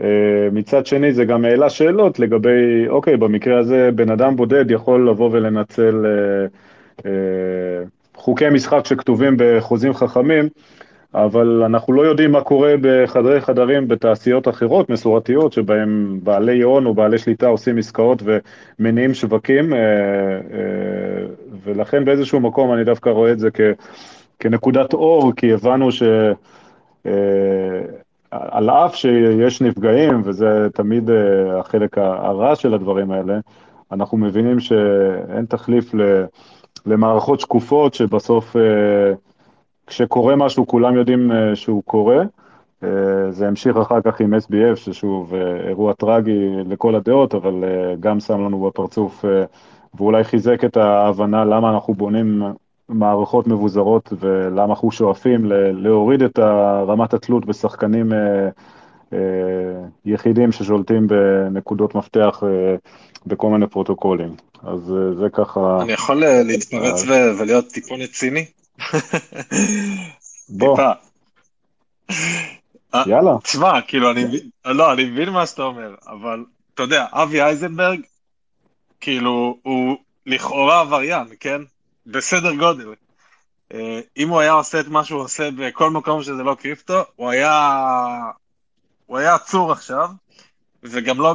[0.01, 5.09] אה, מצד שני זה גם העלה שאלות לגבי, אוקיי, במקרה הזה בן אדם בודד יכול
[5.09, 6.07] לבוא ולנצל
[7.07, 7.11] אה,
[8.17, 10.49] חוקי משחק שכתובים בחוזים חכמים,
[11.15, 16.95] אבל אנחנו לא יודעים מה קורה בחדרי חדרים בתעשיות אחרות, מסורתיות, שבהם בעלי הון או
[16.95, 18.23] בעלי שליטה עושים עסקאות
[18.79, 21.27] ומניעים שווקים, אה, אה,
[21.65, 23.61] ולכן באיזשהו מקום אני דווקא רואה את זה כ,
[24.39, 26.03] כנקודת אור, כי הבנו ש...
[27.07, 27.13] אה,
[28.31, 31.11] על אף שיש נפגעים, וזה תמיד
[31.59, 33.39] החלק הרע של הדברים האלה,
[33.93, 35.95] אנחנו מבינים שאין תחליף
[36.87, 38.57] למערכות שקופות שבסוף
[39.87, 42.23] כשקורה משהו כולם יודעים אה, שהוא קורה.
[42.85, 42.89] אה,
[43.31, 47.65] זה המשיך אחר כך עם SBF, ששוב אה, אירוע טרגי לכל הדעות, אבל
[48.01, 49.25] גם שם לנו בפרצוף,
[49.95, 52.43] ואולי חיזק את ההבנה למה אנחנו בונים
[52.89, 56.39] מערכות מבוזרות ולמה אנחנו שואפים להוריד את
[56.89, 58.13] רמת התלות בשחקנים
[60.05, 62.43] יחידים ששולטים בנקודות מפתח
[63.27, 64.35] בכל מיני פרוטוקולים.
[64.63, 64.81] אז
[65.19, 65.79] זה ככה...
[65.83, 67.05] אני יכול להתפרץ
[67.39, 68.45] ולהיות טיפונת ציני?
[70.59, 70.79] בוא.
[73.07, 73.31] יאללה.
[73.43, 78.01] תשמע, כאילו, אני מבין, לא, אני מבין מה שאתה אומר, אבל אתה יודע, אבי אייזנברג,
[79.01, 81.61] כאילו, הוא לכאורה עבריין, כן?
[82.07, 82.95] בסדר גודל.
[83.75, 87.31] אה, אם הוא היה עושה את מה שהוא עושה בכל מקום שזה לא קריפטו, הוא
[87.31, 87.81] היה...
[89.07, 90.09] הוא היה עצור עכשיו,
[90.83, 91.35] וגם לא,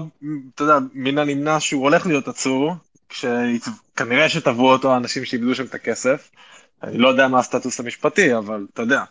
[0.55, 2.75] אתה יודע, מן הנמנע שהוא הולך להיות עצור,
[3.09, 6.31] כשכנראה שטבעו אותו האנשים שאיבדו שם את הכסף.
[6.83, 9.03] אני לא יודע מה הסטטוס המשפטי, אבל אתה יודע,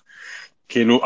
[0.68, 1.00] כאילו,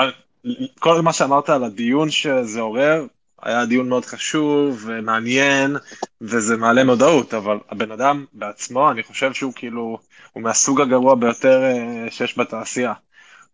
[0.79, 3.07] כל מה שאמרת על הדיון שזה עורר,
[3.42, 5.77] היה דיון מאוד חשוב ומעניין,
[6.20, 9.98] וזה מעלה מודעות, אבל הבן אדם בעצמו, אני חושב שהוא כאילו,
[10.33, 12.92] הוא מהסוג הגרוע ביותר אה, שיש בתעשייה.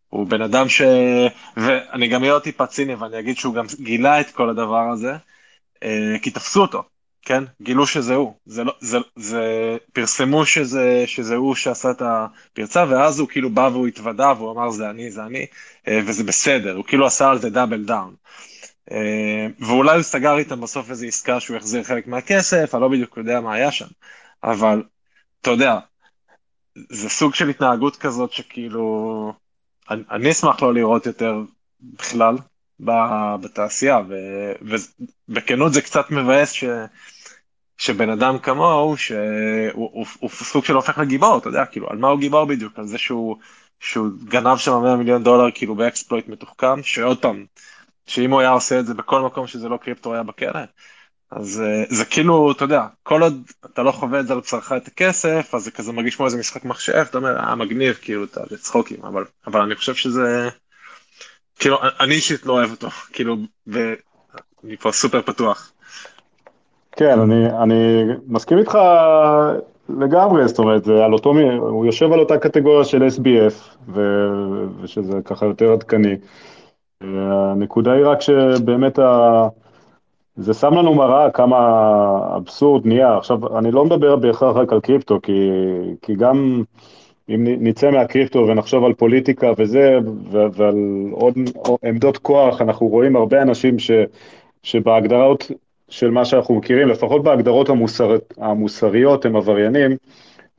[0.09, 0.83] הוא בן אדם ש...
[1.57, 5.13] ואני גם אהיה טיפה ציני ואני אגיד שהוא גם גילה את כל הדבר הזה,
[5.83, 6.83] אה, כי תפסו אותו.
[7.29, 7.45] כן?
[7.63, 8.35] גילו שזה הוא.
[8.47, 13.69] זה לא, זה, זה, פרסמו שזה, שזה הוא שעשה את הפרצה, ואז הוא כאילו בא
[13.73, 15.47] והוא התוודה והוא אמר זה אני, זה אני,
[15.89, 18.15] אה, וזה בסדר, הוא כאילו עשה על זה double down.
[18.91, 23.17] אה, ואולי הוא סגר איתם בסוף איזו עסקה שהוא יחזיר חלק מהכסף, אני לא בדיוק
[23.17, 23.89] יודע מה היה שם,
[24.45, 24.83] אבל
[25.41, 25.79] אתה יודע,
[26.91, 29.33] זה סוג של התנהגות כזאת שכאילו,
[29.91, 31.41] אני, אני אשמח לא לראות יותר
[31.81, 32.37] בכלל
[33.41, 33.99] בתעשייה,
[34.61, 36.65] ובכנות זה קצת מבאס ש...
[37.79, 39.19] שבן אדם כמוהו, שהוא
[39.73, 42.79] הוא, הוא סוג של הופך לגיבור, אתה יודע, כאילו, על מה הוא גיבור בדיוק?
[42.79, 43.37] על זה שהוא,
[43.81, 47.47] שהוא גנב שם 100 מיליון דולר כאילו ב exploit מתוחכם, שעוד פעם,
[48.07, 50.61] שאם הוא היה עושה את זה בכל מקום שזה לא קריפטו היה בכלא,
[51.31, 54.73] אז אה, זה כאילו, אתה יודע, כל עוד אתה לא חווה את זה על בשרך
[54.73, 58.25] את הכסף, אז זה כזה מרגיש כמו איזה משחק מחשב, אתה אומר, אה, מגניב, כאילו,
[58.25, 60.49] אתה צחוקים, אבל, אבל אני חושב שזה,
[61.59, 63.37] כאילו, אני אישית לא אוהב אותו, כאילו,
[63.67, 65.73] ואני פה סופר פתוח.
[66.99, 68.79] כן, אני, אני מסכים איתך
[69.89, 74.01] לגמרי, זאת אומרת, על אותו, הוא יושב על אותה קטגוריה של SBF, ו,
[74.81, 76.17] ושזה ככה יותר עדכני.
[77.01, 79.49] הנקודה היא רק שבאמת ה...
[80.37, 81.57] זה שם לנו מראה כמה
[82.37, 83.17] אבסורד נהיה.
[83.17, 85.51] עכשיו, אני לא מדבר בהכרח רק על קריפטו, כי,
[86.03, 86.63] כי גם
[87.29, 89.99] אם נצא מהקריפטו ונחשוב על פוליטיקה וזה,
[90.31, 90.77] ועל
[91.11, 91.35] עוד
[91.85, 93.91] עמדות כוח, אנחנו רואים הרבה אנשים ש,
[94.63, 95.51] שבהגדרות
[95.89, 99.97] של מה שאנחנו מכירים, לפחות בהגדרות המוסר, המוסריות הם עבריינים,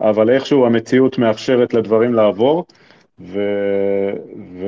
[0.02, 2.66] אבל איכשהו המציאות מאפשרת לדברים לעבור,
[3.20, 3.40] ו,
[4.54, 4.66] ו,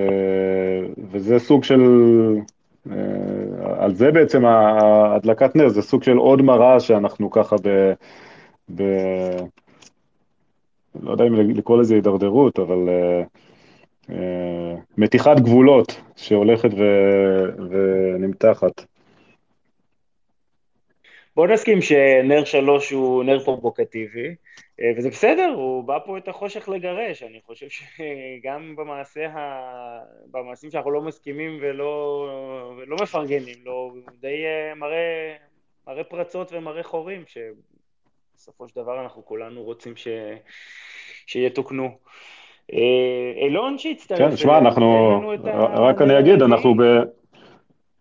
[1.12, 1.82] וזה סוג של,
[2.92, 2.96] אה,
[3.78, 7.94] על זה בעצם הדלקת נר, זה סוג של עוד מראה שאנחנו ככה ב...
[8.76, 8.84] ב
[11.04, 12.90] לא יודע אם לקרוא לזה הידרדרות, אבל
[14.98, 16.84] מתיחת גבולות שהולכת ו,
[17.70, 18.86] ונמתחת.
[21.42, 24.36] בוא נסכים שנר שלוש הוא נר פרובוקטיבי,
[24.82, 29.40] אה, וזה בסדר, הוא בא פה את החושך לגרש, אני חושב שגם במעשה ה...
[30.32, 35.36] במעשים שאנחנו לא מסכימים ולא, ולא מפרגנים לו, הוא די אה, מראה,
[35.88, 40.08] מראה פרצות ומראה חורים, שבסופו של דבר אנחנו כולנו רוצים ש...
[41.28, 41.90] שיתוקנו.
[42.74, 44.20] אה, אילון שהצטרף...
[44.20, 45.20] כן, שמע, אנחנו,
[45.76, 46.82] רק אני אגיד, אנחנו ב...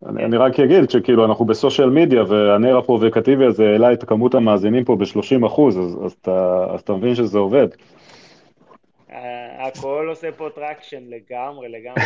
[0.09, 4.35] אני, אני רק אגיד שכאילו אנחנו ב social media והנר הפרובוקטיבי הזה העלה את כמות
[4.35, 7.69] המאזינים פה ב-30 אחוז, אז, אז, אתה, אז אתה מבין שזה עובד.
[9.11, 12.03] אה, הכל עושה פה traction לגמרי, לגמרי.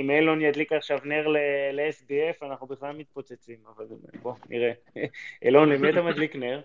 [0.00, 1.28] אם אילון ידליק עכשיו נר
[1.72, 3.84] ל-SBF, אנחנו בכלל מתפוצצים, אבל
[4.22, 4.72] בוא, נראה.
[5.42, 6.60] אילון, למי אתה מדליק נר?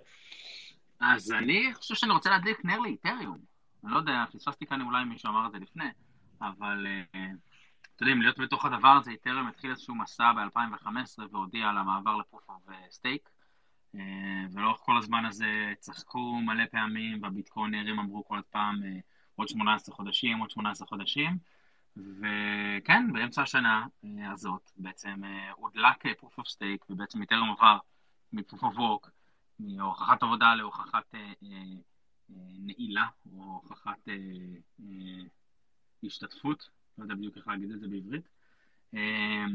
[1.02, 3.38] אז אני חושב שאני רוצה להדליק נר לאיתריום.
[3.84, 5.86] אני לא יודע, פספסתי כאן אולי מישהו אמר את זה לפני,
[6.42, 6.86] אבל
[8.02, 12.16] uh, אתם יודעים, להיות בתוך הדבר הזה, איתריום התחיל איזשהו מסע ב-2015 והודיע על המעבר
[12.16, 13.30] ל proof of stake,
[14.52, 18.86] ולאורך כל הזמן הזה צחקו מלא פעמים, והביטקוינרים אמרו כל פעם uh,
[19.36, 21.38] עוד 18 חודשים, עוד 18 חודשים,
[21.98, 25.22] וכן, באמצע השנה uh, הזאת בעצם
[25.56, 27.78] הודלק proof of stake, ובעצם איתריום עבר
[28.34, 29.10] מפרוף אוף וורק,
[29.60, 31.16] מהוכחת עבודה להוכחת
[32.60, 34.14] נעילה, או הוכחת אה,
[34.80, 35.24] אה,
[36.04, 38.30] השתתפות, לא יודע בדיוק איך להגיד את זה בעברית.
[38.94, 39.46] אה,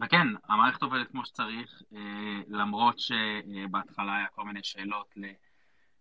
[0.00, 5.14] וכן, המערכת עובדת כמו שצריך, אה, למרות שבהתחלה היה כל מיני שאלות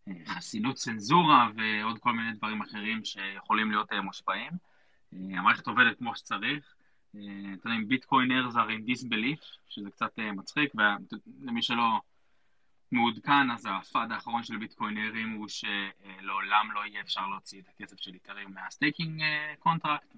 [0.07, 4.51] לחסינות צנזורה ועוד כל מיני דברים אחרים שיכולים להיות אה, מושפעים.
[5.13, 6.75] אה, המערכת עובדת כמו שצריך.
[7.09, 7.19] אתם
[7.65, 12.01] יודעים, bitcoiners in disbelief, שזה קצת מצחיק, ולמי שלא
[12.91, 17.97] מעודכן, אז ה FUD האחרון של ביטקוינרים הוא שלעולם לא יהיה אפשר להוציא את הכסף
[17.99, 19.23] של איתרים מה staking
[19.59, 20.15] contract,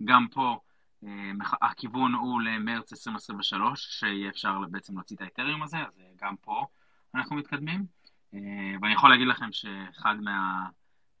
[0.00, 0.60] וגם פה
[1.04, 1.30] אה,
[1.62, 6.66] הכיוון הוא למרץ 2023, שיהיה אפשר בעצם להוציא את האיתרים הזה, אז אה, גם פה
[7.14, 7.86] אנחנו מתקדמים.
[8.34, 8.38] אה,
[8.82, 10.66] ואני יכול להגיד לכם שאחד מה...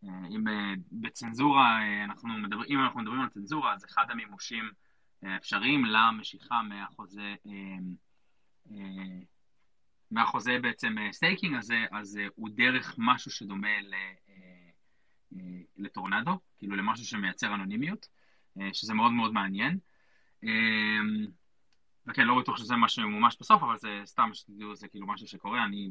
[0.02, 0.44] אם
[0.92, 4.70] בצנזורה, אנחנו מדבר, אם אנחנו מדברים על צנזורה, אז אחד המימושים
[5.36, 7.34] אפשריים למשיכה מהחוזה
[10.10, 14.12] מהחוזה בעצם staking הזה, אז אה, הוא דרך משהו שדומה אה,
[15.32, 15.38] אה,
[15.76, 18.08] לטורנדו, כאילו למשהו שמייצר אנונימיות,
[18.72, 19.78] שזה מאוד מאוד מעניין.
[22.06, 25.64] וכן, לא בטוח שזה מה שמומש בסוף, אבל זה סתם שתדעו, זה כאילו משהו שקורה.
[25.64, 25.90] אני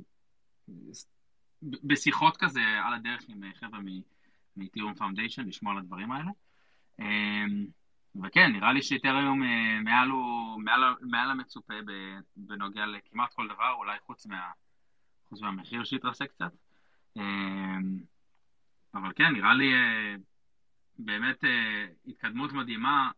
[1.62, 3.80] בשיחות כזה על הדרך עם חבר'ה
[4.58, 6.32] מ Ethereum Foundation, לשמוע על הדברים האלה.
[8.24, 10.10] וכן, נראה לי שאיתריום אה, מעל,
[10.58, 11.74] מעל, מעל המצופה
[12.36, 14.52] בנוגע לכמעט כל דבר, אולי חוץ, מה,
[15.30, 16.52] חוץ מהמחיר שהתרסק קצת.
[17.18, 17.24] אה,
[18.94, 20.16] אבל כן, נראה לי אה,
[20.98, 21.44] באמת
[22.08, 23.12] התקדמות מדהימה,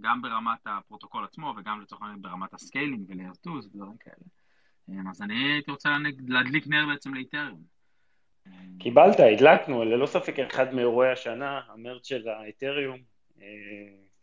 [0.00, 5.10] גם ברמת הפרוטוקול עצמו וגם לצורך העניין ברמת ה scaling וה-L2s ודברים כאלה.
[5.10, 5.96] אז אני הייתי רוצה
[6.28, 7.62] להדליק נר בעצם לאיתריום.
[8.78, 12.98] קיבלת, הדלקנו, ללא ספק אחד מאירועי השנה, המרץ של האיתריום.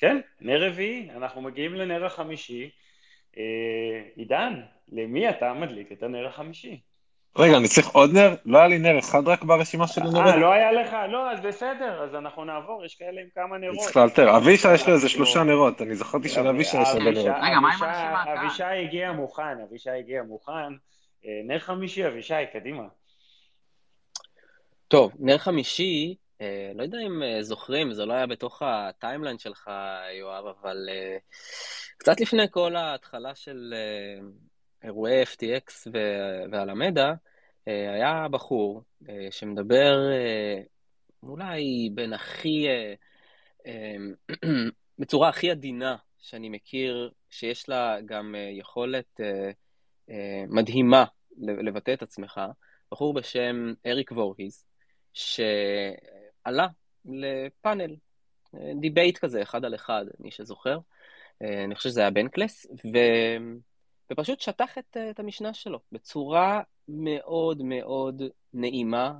[0.01, 2.69] כן, נר רביעי, אנחנו מגיעים לנר החמישי.
[3.37, 3.43] אה,
[4.15, 4.61] עידן,
[4.91, 6.79] למי אתה מדליק את הנר החמישי?
[7.37, 8.35] רגע, אני צריך עוד נר?
[8.45, 10.27] לא היה לי נר אחד רק ברשימה של הנר.
[10.27, 10.95] אה, לא היה לך?
[11.09, 13.77] לא, אז בסדר, אז אנחנו נעבור, יש כאלה עם כמה נרות.
[13.79, 14.37] צריך לאלתר.
[14.37, 17.25] אבישי יש לו איזה שלושה נרות, אני זכרתי שלאבישי יש הרבה נרות.
[17.25, 18.23] רגע, מה עם הרשימה?
[18.33, 20.73] אבישי הגיע מוכן, אבישי הגיע מוכן.
[21.25, 22.83] אה, נר חמישי, אבישי, קדימה.
[24.87, 26.20] טוב, נר חמישי, אה,
[26.75, 29.71] לא יודע אם אה, זוכרים, זה לא היה בתוך הטיימליין שלך,
[30.19, 31.17] יואב, אבל אה,
[31.97, 33.73] קצת לפני כל ההתחלה של
[34.83, 35.87] אירועי FTX
[36.51, 37.13] ואלמדה,
[37.65, 38.83] היה בחור
[39.31, 39.97] שמדבר
[41.23, 42.67] אולי בין הכי,
[44.99, 49.19] בצורה הכי עדינה שאני מכיר, שיש לה גם יכולת
[50.47, 51.05] מדהימה
[51.37, 52.41] לבטא את עצמך,
[52.91, 54.65] בחור בשם אריק וורהיז,
[55.13, 55.39] ש...
[56.43, 56.67] עלה
[57.05, 57.95] לפאנל,
[58.79, 60.79] debate כזה, אחד על אחד, מי שזוכר.
[61.41, 62.97] אה, אני חושב שזה היה Bankless, ו...
[64.11, 68.23] ופשוט שטח את, את המשנה שלו בצורה מאוד מאוד
[68.53, 69.13] נעימה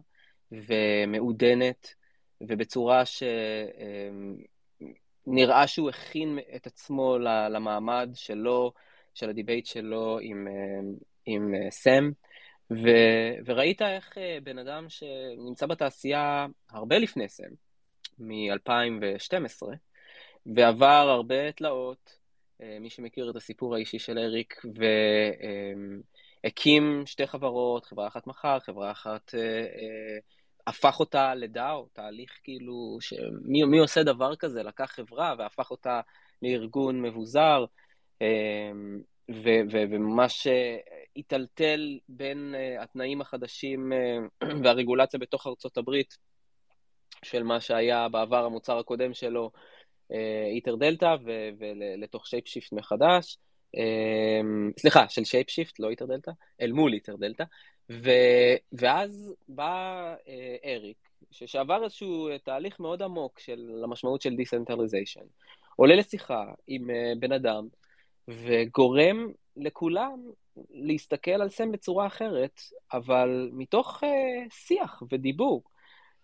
[0.52, 1.94] ומעודנת,
[2.42, 3.04] ובצורה
[5.26, 7.18] שנראה שהוא הכין את עצמו
[7.50, 8.74] למעמד שלו,
[9.14, 10.48] של ה-debate שלו עם,
[11.26, 12.12] עם סם.
[12.72, 12.89] ו,
[13.45, 17.53] וראית איך אה, בן אדם שנמצא בתעשייה הרבה לפני סם,
[18.19, 19.67] מ-2012,
[20.55, 22.17] ועבר הרבה תלאות,
[22.61, 24.61] אה, מי שמכיר את הסיפור האישי של אריק,
[26.43, 29.32] והקים שתי חברות, חברה אחת מחר, חברה אחת
[30.67, 34.63] הפך אותה לדאו, תהליך כאילו, שמי מי עושה דבר כזה?
[34.63, 36.01] לקח חברה והפך אותה
[36.41, 37.65] לארגון מבוזר,
[39.32, 40.47] ו, ו, וממש
[41.16, 43.91] היטלטל בין התנאים החדשים
[44.64, 46.18] והרגולציה בתוך ארצות הברית
[47.26, 49.51] של מה שהיה בעבר המוצר הקודם שלו,
[50.51, 51.16] איטר דלתא,
[51.57, 53.38] ולתוך ShapeShift מחדש.
[54.80, 56.32] סליחה, של ShapeShift, לא EtherDelta,
[56.62, 57.43] אל מול EtherDelta.
[58.72, 60.16] ואז בא
[60.66, 60.97] אריק,
[61.32, 65.26] שעבר איזשהו תהליך מאוד עמוק של המשמעות של decentralization,
[65.76, 66.88] עולה לשיחה עם
[67.20, 67.68] בן אדם,
[68.28, 70.20] וגורם לכולם
[70.70, 72.62] להסתכל על סם בצורה אחרת,
[72.93, 74.08] אבל מתוך uh,
[74.49, 75.64] שיח ודיבור.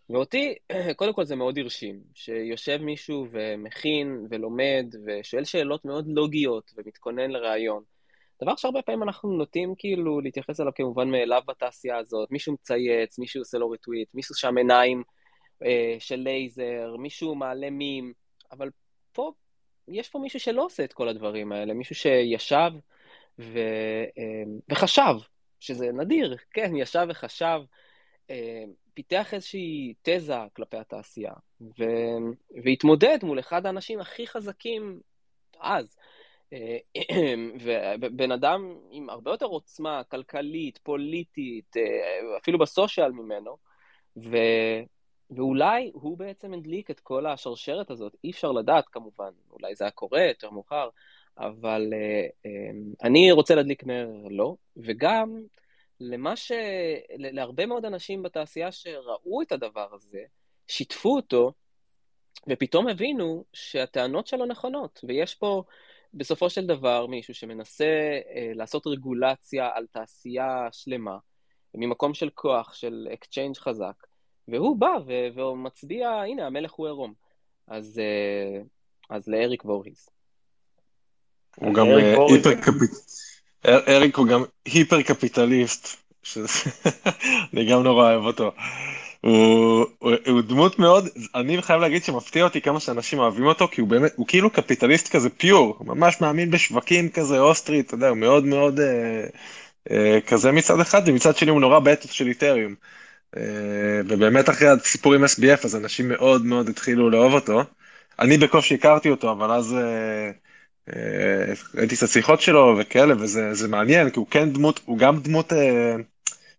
[0.10, 0.56] ואותי,
[0.96, 7.84] קודם כל זה מאוד הרשים, שיושב מישהו ומכין ולומד ושואל שאלות מאוד לוגיות ומתכונן לראיון.
[8.42, 13.42] דבר שהרבה פעמים אנחנו נוטים כאילו להתייחס אליו כמובן מאליו בתעשייה הזאת, מישהו מצייץ, מישהו
[13.42, 15.04] עושה לו רטוויט, מישהו שם עיניים
[15.66, 18.14] אה, של לייזר, מישהו מעלה מים,
[18.52, 18.70] אבל
[19.14, 19.32] פה,
[19.88, 22.72] יש פה מישהו שלא עושה את כל הדברים האלה, מישהו שישב
[23.40, 23.60] ו,
[24.18, 25.14] אה, וחשב,
[25.60, 27.60] שזה נדיר, כן, ישב וחשב,
[28.30, 28.64] אה,
[28.94, 31.84] פיתח איזושהי תזה כלפי התעשייה, ו...
[32.64, 35.00] והתמודד מול אחד האנשים הכי חזקים
[35.60, 35.98] אז.
[36.54, 36.78] אה,
[38.02, 41.76] ובן אדם עם הרבה יותר עוצמה כלכלית, פוליטית,
[42.38, 43.58] אפילו בסושיאל ממנו,
[44.18, 44.38] ו...
[45.30, 49.92] ואולי הוא בעצם הדליק את כל השרשרת הזאת, אי אפשר לדעת כמובן, אולי זה היה
[49.92, 50.90] קורה יותר מאוחר,
[51.38, 51.94] אבל
[53.04, 55.44] אני רוצה להדליק נר לא, וגם
[56.00, 56.52] למה ש...
[57.18, 60.22] להרבה מאוד אנשים בתעשייה שראו את הדבר הזה,
[60.68, 61.54] שיתפו אותו,
[62.50, 65.64] ופתאום הבינו שהטענות שלו נכונות, ויש פה
[66.14, 67.86] בסופו של דבר מישהו שמנסה
[68.36, 71.18] אה, לעשות רגולציה על תעשייה שלמה,
[71.74, 74.08] ממקום של כוח, של exchange חזק,
[74.48, 77.14] והוא בא ו- והוא מצביע, הנה, המלך הוא עירום.
[77.68, 78.62] אז, אה,
[79.10, 80.17] אז לאריק וורהיז.
[81.60, 81.88] הוא גם
[82.30, 83.08] היפר קפיטליסט.
[83.66, 85.98] אריק הוא גם היפר קפיטליסט,
[87.54, 88.52] אני גם נורא אוהב אותו.
[89.22, 93.82] הוא, הוא, הוא דמות מאוד, אני חייב להגיד שמפתיע אותי כמה שאנשים אוהבים אותו, כי
[93.82, 98.18] הוא באמת, הוא כאילו קפיטליסט כזה פיור, ממש מאמין בשווקים כזה אוסטרי, אתה יודע, הוא
[98.18, 99.26] מאוד מאוד אה,
[99.92, 102.76] אה, כזה מצד אחד, ומצד שני הוא נורא באתוס של איתריום.
[103.38, 103.42] אה,
[104.08, 107.64] ובאמת אחרי הסיפור עם SBF, אז אנשים מאוד מאוד התחילו לאהוב אותו.
[108.20, 109.74] אני בקושי הכרתי אותו, אבל אז...
[109.74, 110.32] אה,
[111.76, 115.96] ראיתי את השיחות שלו וכאלה, וזה מעניין, כי הוא כן דמות, הוא גם דמות אה,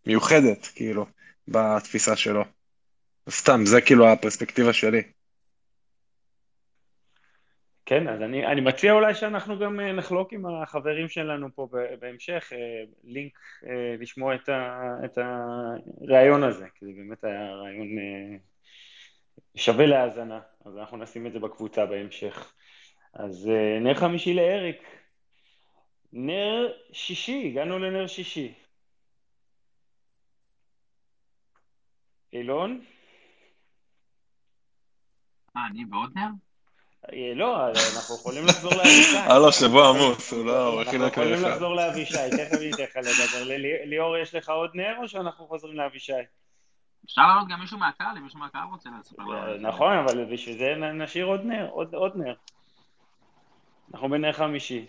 [0.06, 1.06] מיוחדת, כאילו,
[1.48, 2.44] בתפיסה שלו.
[3.30, 5.02] סתם, זה כאילו הפרספקטיבה שלי.
[7.88, 11.68] כן, אז אני, אני מציע אולי שאנחנו גם אה, נחלוק עם החברים שלנו פה
[12.00, 17.88] בהמשך, אה, לינק אה, לשמוע את, ה, את הראיון הזה, כי זה באמת היה רעיון
[19.54, 22.52] שווה להאזנה, אז אנחנו נשים את זה בקבוצה בהמשך.
[23.18, 24.82] אז אה, נר חמישי לאריק.
[26.12, 28.54] נר שישי, הגענו לנר שישי.
[32.32, 32.80] אילון?
[35.56, 36.28] אה, אני בעוד נר?
[37.12, 39.16] אה, לא, אנחנו יכולים לחזור לאבישי.
[39.30, 43.56] הלו, לא, שבוע עמוס, הוא לא, אנחנו יכולים לחזור לאבישי, תכף אני אתן לך לדבר.
[43.84, 46.12] ליאור, יש לך עוד נר או שאנחנו חוזרים לאבישי?
[47.04, 49.68] אפשר לעלות גם מישהו מהקהל, אם מישהו מהקהל רוצה לספר לנו.
[49.68, 52.34] נכון, אבל בשביל זה נשאיר עוד נר, עוד נר.
[53.94, 54.86] אנחנו בנר חמישי.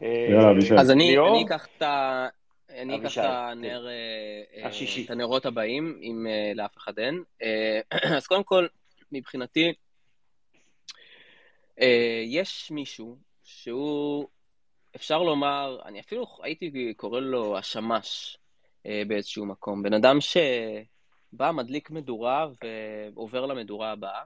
[0.00, 0.74] יאללה, אבישי.
[0.74, 2.28] אז אני, אני אקח את ה...
[2.70, 4.60] אני אקח את הנר, כן.
[4.62, 5.04] אה, השישי.
[5.04, 7.22] את הנרות הבאים, אם אה, לאף אחד אין.
[7.42, 7.80] אה,
[8.16, 8.66] אז קודם כל,
[9.12, 9.72] מבחינתי,
[12.26, 14.28] יש מישהו שהוא,
[14.96, 18.36] אפשר לומר, אני אפילו הייתי קורא לו השמש
[18.84, 19.82] באיזשהו מקום.
[19.82, 22.46] בן אדם שבא, מדליק מדורה
[23.14, 24.22] ועובר למדורה הבאה.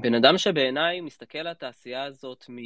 [0.00, 2.56] בן אדם שבעיניי מסתכל על התעשייה הזאת מ...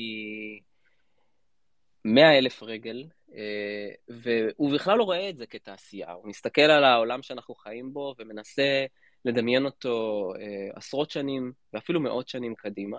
[2.05, 3.05] מאה אלף רגל,
[3.35, 8.15] אה, והוא בכלל לא רואה את זה כתעשייה, הוא מסתכל על העולם שאנחנו חיים בו
[8.19, 8.87] ומנסה
[9.25, 12.99] לדמיין אותו אה, עשרות שנים ואפילו מאות שנים קדימה.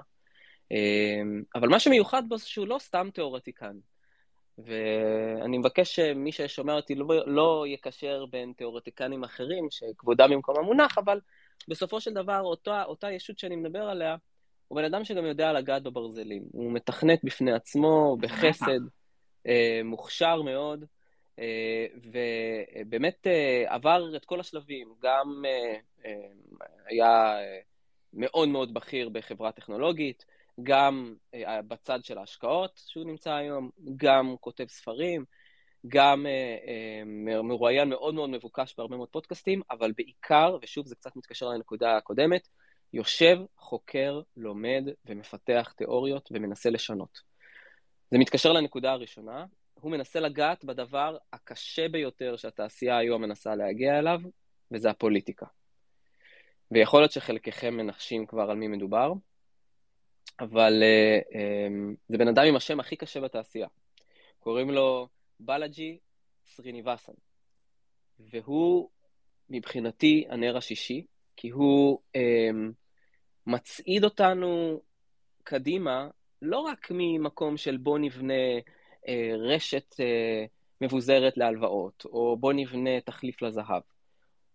[0.71, 1.21] אה,
[1.55, 3.77] אבל מה שמיוחד בו זה שהוא לא סתם תיאורטיקן.
[4.57, 11.19] ואני מבקש שמי ששומע אותי לא, לא יקשר בין תיאורטיקנים אחרים, שכבודם במקום המונח, אבל
[11.67, 14.15] בסופו של דבר, אותה, אותה ישות שאני מדבר עליה,
[14.67, 16.43] הוא בן אדם שגם יודע לגעת בברזלים.
[16.51, 18.79] הוא מתכנת בפני עצמו, בחסד,
[19.47, 20.85] אה, מוכשר מאוד,
[21.39, 24.93] אה, ובאמת אה, עבר את כל השלבים.
[25.01, 25.43] גם
[26.85, 27.37] היה
[28.13, 30.25] מאוד מאוד בכיר בחברה טכנולוגית,
[30.63, 31.15] גם
[31.67, 35.25] בצד של ההשקעות שהוא נמצא היום, גם כותב ספרים,
[35.87, 37.03] גם אה, אה,
[37.43, 42.47] מרואיין מאוד מאוד מבוקש בהרבה מאוד פודקאסטים, אבל בעיקר, ושוב זה קצת מתקשר לנקודה הקודמת,
[42.93, 47.19] יושב, חוקר, לומד ומפתח תיאוריות ומנסה לשנות.
[48.11, 54.19] זה מתקשר לנקודה הראשונה, הוא מנסה לגעת בדבר הקשה ביותר שהתעשייה היום מנסה להגיע אליו,
[54.71, 55.45] וזה הפוליטיקה.
[56.71, 59.13] ויכול להיות שחלקכם מנחשים כבר על מי מדובר,
[60.39, 63.67] אבל uh, um, זה בן אדם עם השם הכי קשה בתעשייה.
[64.39, 65.07] קוראים לו
[65.39, 65.97] בלאג'י
[66.45, 67.13] סריניבסן,
[68.19, 68.89] והוא
[69.49, 72.71] מבחינתי הנר השישי, כי הוא um,
[73.47, 74.81] מצעיד אותנו
[75.43, 76.09] קדימה,
[76.41, 78.57] לא רק ממקום של בוא נבנה
[79.05, 80.47] uh, רשת uh,
[80.81, 83.81] מבוזרת להלוואות, או בוא נבנה תחליף לזהב.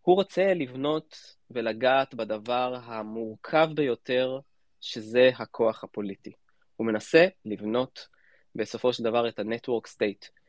[0.03, 4.39] הוא רוצה לבנות ולגעת בדבר המורכב ביותר,
[4.81, 6.33] שזה הכוח הפוליטי.
[6.77, 8.09] הוא מנסה לבנות
[8.55, 10.42] בסופו של דבר את ה-Network State.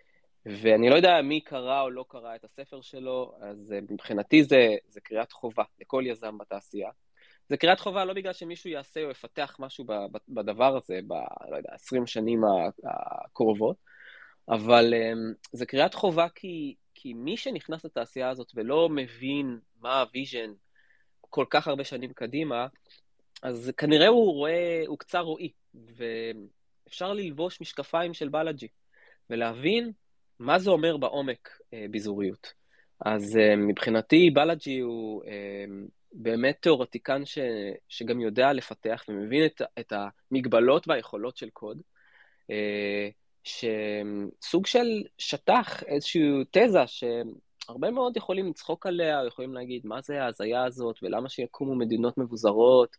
[0.45, 5.01] ואני לא יודע מי קרא או לא קרא את הספר שלו, אז מבחינתי זה, זה
[5.01, 6.89] קריאת חובה לכל יזם בתעשייה.
[7.49, 9.85] זה קריאת חובה לא בגלל שמישהו יעשה או יפתח משהו
[10.29, 11.13] בדבר הזה, ב,
[11.49, 12.41] לא יודע, 20 שנים
[12.83, 13.75] הקרובות,
[14.49, 20.53] אבל אמ, זה קריאת חובה כי כי מי שנכנס לתעשייה הזאת ולא מבין מה ה-vision
[21.21, 22.67] כל כך הרבה שנים קדימה,
[23.41, 25.51] אז כנראה הוא רואה, הוא קצר רועי,
[26.85, 28.67] ואפשר ללבוש משקפיים של בלאג'י,
[29.29, 29.91] ולהבין
[30.39, 32.53] מה זה אומר בעומק אה, ביזוריות.
[33.05, 35.65] אז אה, מבחינתי בלאג'י הוא אה,
[36.13, 37.37] באמת תיאורטיקן ש,
[37.89, 39.93] שגם יודע לפתח ומבין את, את
[40.31, 41.81] המגבלות והיכולות של קוד.
[42.51, 43.09] אה,
[43.43, 46.21] שסוג של שטח איזושהי
[46.51, 52.17] תזה שהרבה מאוד יכולים לצחוק עליה, יכולים להגיד מה זה ההזיה הזאת ולמה שיקומו מדינות
[52.17, 52.95] מבוזרות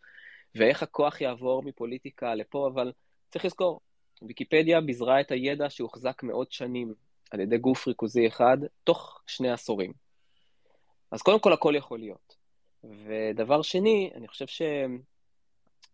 [0.55, 2.93] ואיך הכוח יעבור מפוליטיקה לפה, אבל
[3.30, 3.80] צריך לזכור,
[4.22, 6.95] ויקיפדיה ביזרה את הידע שהוחזק מאות שנים
[7.35, 9.93] על ידי גוף ריכוזי אחד תוך שני עשורים.
[11.11, 12.37] אז קודם כל הכל יכול להיות.
[12.85, 14.47] ודבר שני, אני חושב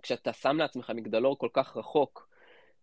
[0.01, 2.29] שכשאתה שם לעצמך מגדלור כל כך רחוק,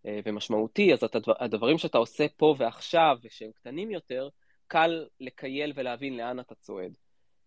[0.05, 0.99] אה, ומשמעותי, אז
[1.39, 4.29] הדברים שאתה עושה פה ועכשיו, ושהם קטנים יותר,
[4.67, 6.97] קל לקייל ולהבין לאן אתה צועד.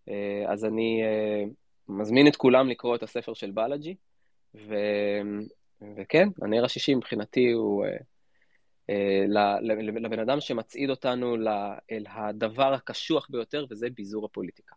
[0.09, 1.45] אה, אז אני אה,
[1.89, 3.95] מזמין את כולם לקרוא את הספר של בלאג'י,
[4.55, 4.75] ו...
[5.97, 7.85] וכן, הנר השישי מבחינתי הוא
[9.81, 11.37] לבן אדם שמצעיד אותנו
[11.91, 14.75] אל הדבר הקשוח ביותר, וזה ביזור הפוליטיקה.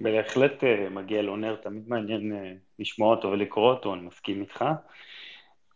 [0.00, 2.32] בהחלט מגיע לו נר, תמיד מעניין
[2.78, 4.64] לשמוע אותו ולקרוא אותו, אני מסכים איתך.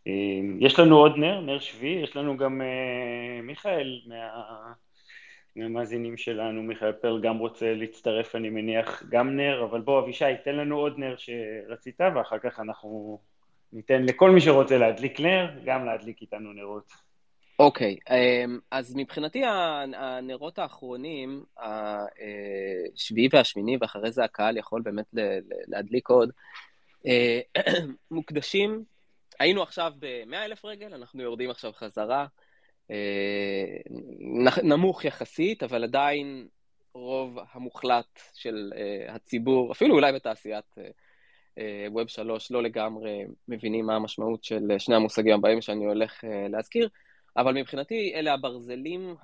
[0.07, 2.61] אמ, יש לנו עוד נר, נר שביעי, יש לנו גם
[3.43, 4.73] מיכאל מה...
[5.59, 10.57] מהמאזינים שלנו, מיכאל פרל גם רוצה להצטרף, אני מניח, גם נר, אבל בוא אבישי, תן
[10.57, 13.19] לנו עוד נר שרצית, ואחר כך אנחנו
[13.73, 17.08] ניתן לכל מי שרוצה להדליק נר, גם להדליק איתנו נרות.
[17.59, 19.43] אוקיי, okay, אמ, אז מבחינתי
[19.97, 25.07] הנרות האחרונים, השביעי והשמיני, ואחרי זה הקהל יכול באמת
[25.69, 26.31] להדליק עוד,
[27.07, 27.41] אה,
[28.11, 28.85] מוקדשים
[29.41, 32.27] היינו עכשיו ב-100 אלף רגל, אנחנו יורדים עכשיו חזרה.
[32.91, 33.77] אה,
[34.63, 36.47] נמוך יחסית, אבל עדיין
[36.95, 40.75] רוב המוחלט של אה, הציבור, אפילו אולי בתעשיית
[41.91, 46.89] ווב אה, 3, לא לגמרי מבינים מה המשמעות של שני המושגים הבאים שאני הולך להזכיר,
[47.39, 49.15] אבל מבחינתי אלה הברזלים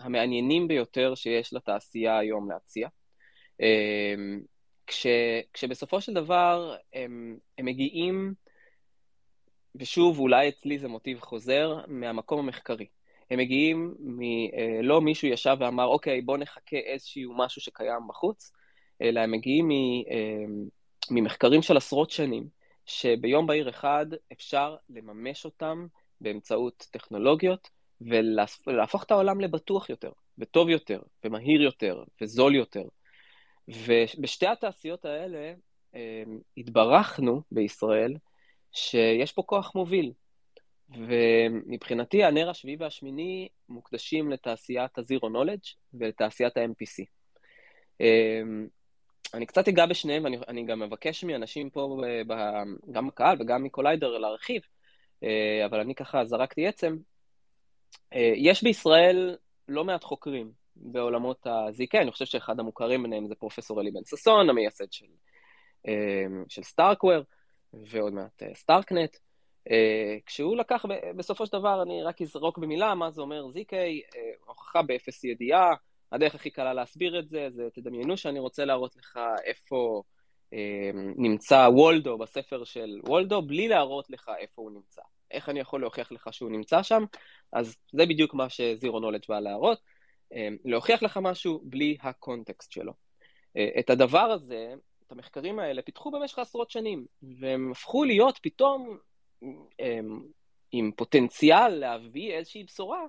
[0.00, 2.88] המעניינים ביותר שיש לתעשייה היום להציע.
[4.86, 5.06] כש,
[5.52, 8.34] כשבסופו של דבר הם, הם מגיעים
[9.74, 12.86] ושוב, אולי אצלי זה מוטיב חוזר מהמקום המחקרי.
[13.30, 14.22] הם מגיעים מ...
[14.22, 18.52] אה, לא מישהו ישב ואמר, אוקיי, בוא נחכה איזשהו משהו שקיים בחוץ,
[19.02, 19.70] אלא הם מגיעים מ...
[20.10, 20.44] אה,
[21.10, 22.48] ממחקרים של עשרות שנים,
[22.86, 25.86] שביום בהיר אחד אפשר לממש אותם
[26.20, 27.68] באמצעות טכנולוגיות,
[28.66, 32.84] ולהפוך את העולם לבטוח יותר, וטוב יותר, ומהיר יותר, וזול יותר.
[33.68, 35.54] ובשתי התעשיות האלה
[35.94, 36.22] אה,
[36.56, 38.16] התברכנו בישראל
[38.72, 40.12] שיש פה כוח מוביל.
[40.90, 47.04] ומבחינתי הנר השביעי והשמיני מוקדשים לתעשיית ה-Zero Knowledge ולתעשיית ה-MPC.
[48.00, 48.66] אמ,
[49.34, 52.00] אני קצת אגע בשניהם, ואני גם מבקש מאנשים פה,
[52.92, 54.77] גם בקהל וגם מקוליידר, להרחיב, אה,
[55.64, 56.96] אבל אני ככה זרקתי עצם.
[58.12, 59.36] אה, יש בישראל
[59.68, 64.50] לא מעט חוקרים בעולמות ה-ZK, אני חושב שאחד המוכרים ביניהם זה פרופסור אלי בן ששון,
[64.50, 65.06] המייסד של,
[65.88, 67.22] אה, של StarkWare.
[67.72, 69.16] ועוד מעט Starknet.
[70.26, 70.84] כשהוא לקח,
[71.16, 73.72] בסופו של דבר, אני רק אזרוק במילה מה זה אומר ZK,
[74.46, 75.74] הוכחה באפס ידיעה,
[76.12, 80.02] הדרך הכי קלה להסביר את זה, זה תדמיינו שאני רוצה להראות לך איפה
[81.16, 85.02] נמצא וולדו בספר של וולדו, בלי להראות לך איפה הוא נמצא.
[85.30, 87.04] איך אני יכול להוכיח לך שהוא נמצא שם?
[87.52, 89.80] אז זה בדיוק מה שזירו נולדג' בא להראות,
[90.32, 92.92] אה, להוכיח לך משהו בלי הקונטקסט שלו.
[93.56, 94.74] אה, את הדבר הזה,
[95.06, 97.06] את המחקרים האלה, פיתחו במשך עשרות שנים,
[97.40, 98.98] והם הפכו להיות פתאום
[99.80, 99.98] אה,
[100.72, 103.06] עם פוטנציאל להביא איזושהי בשורה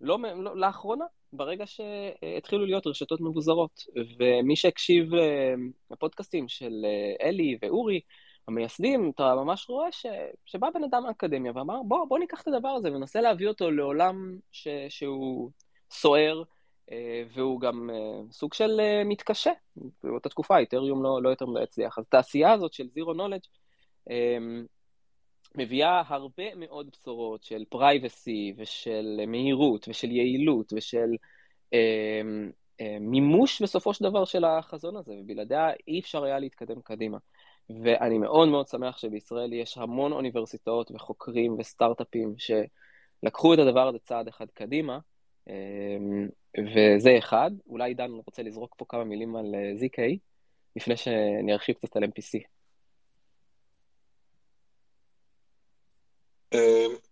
[0.00, 3.80] לא, לא, לאחרונה, ברגע שהתחילו להיות רשתות מבוזרות.
[4.18, 5.10] ומי שהקשיב
[5.90, 6.72] לפודקאסטים של
[7.22, 8.00] אלי ואורי,
[8.48, 10.06] המייסדים, אתה ממש רואה ש,
[10.46, 14.38] שבא בן אדם מהאקדמיה ואמר, בוא, בוא ניקח את הדבר הזה וננסה להביא אותו לעולם
[14.52, 15.50] ש, שהוא
[15.90, 16.42] סוער,
[16.92, 19.52] אה, והוא גם אה, סוג של אה, מתקשה.
[20.04, 21.98] באותה תקופה איתריום לא, לא יותר מדי הצליח.
[21.98, 23.48] אז התעשייה הזאת של Zero Knowledge
[25.56, 31.10] מביאה הרבה מאוד בשורות של פרייבסי ושל מהירות ושל יעילות ושל
[33.00, 37.18] מימוש בסופו של דבר של החזון הזה, ובלעדיה אי אפשר היה להתקדם קדימה.
[37.82, 44.28] ואני מאוד מאוד שמח שבישראל יש המון אוניברסיטאות וחוקרים וסטארט-אפים שלקחו את הדבר הזה צעד
[44.28, 44.98] אחד קדימה,
[45.48, 46.28] אמ,
[46.58, 47.50] וזה אחד.
[47.66, 50.18] אולי עידן רוצה לזרוק פה כמה מילים על אה, ZK,
[50.76, 52.61] לפני שאני ארחיב קצת על MPC.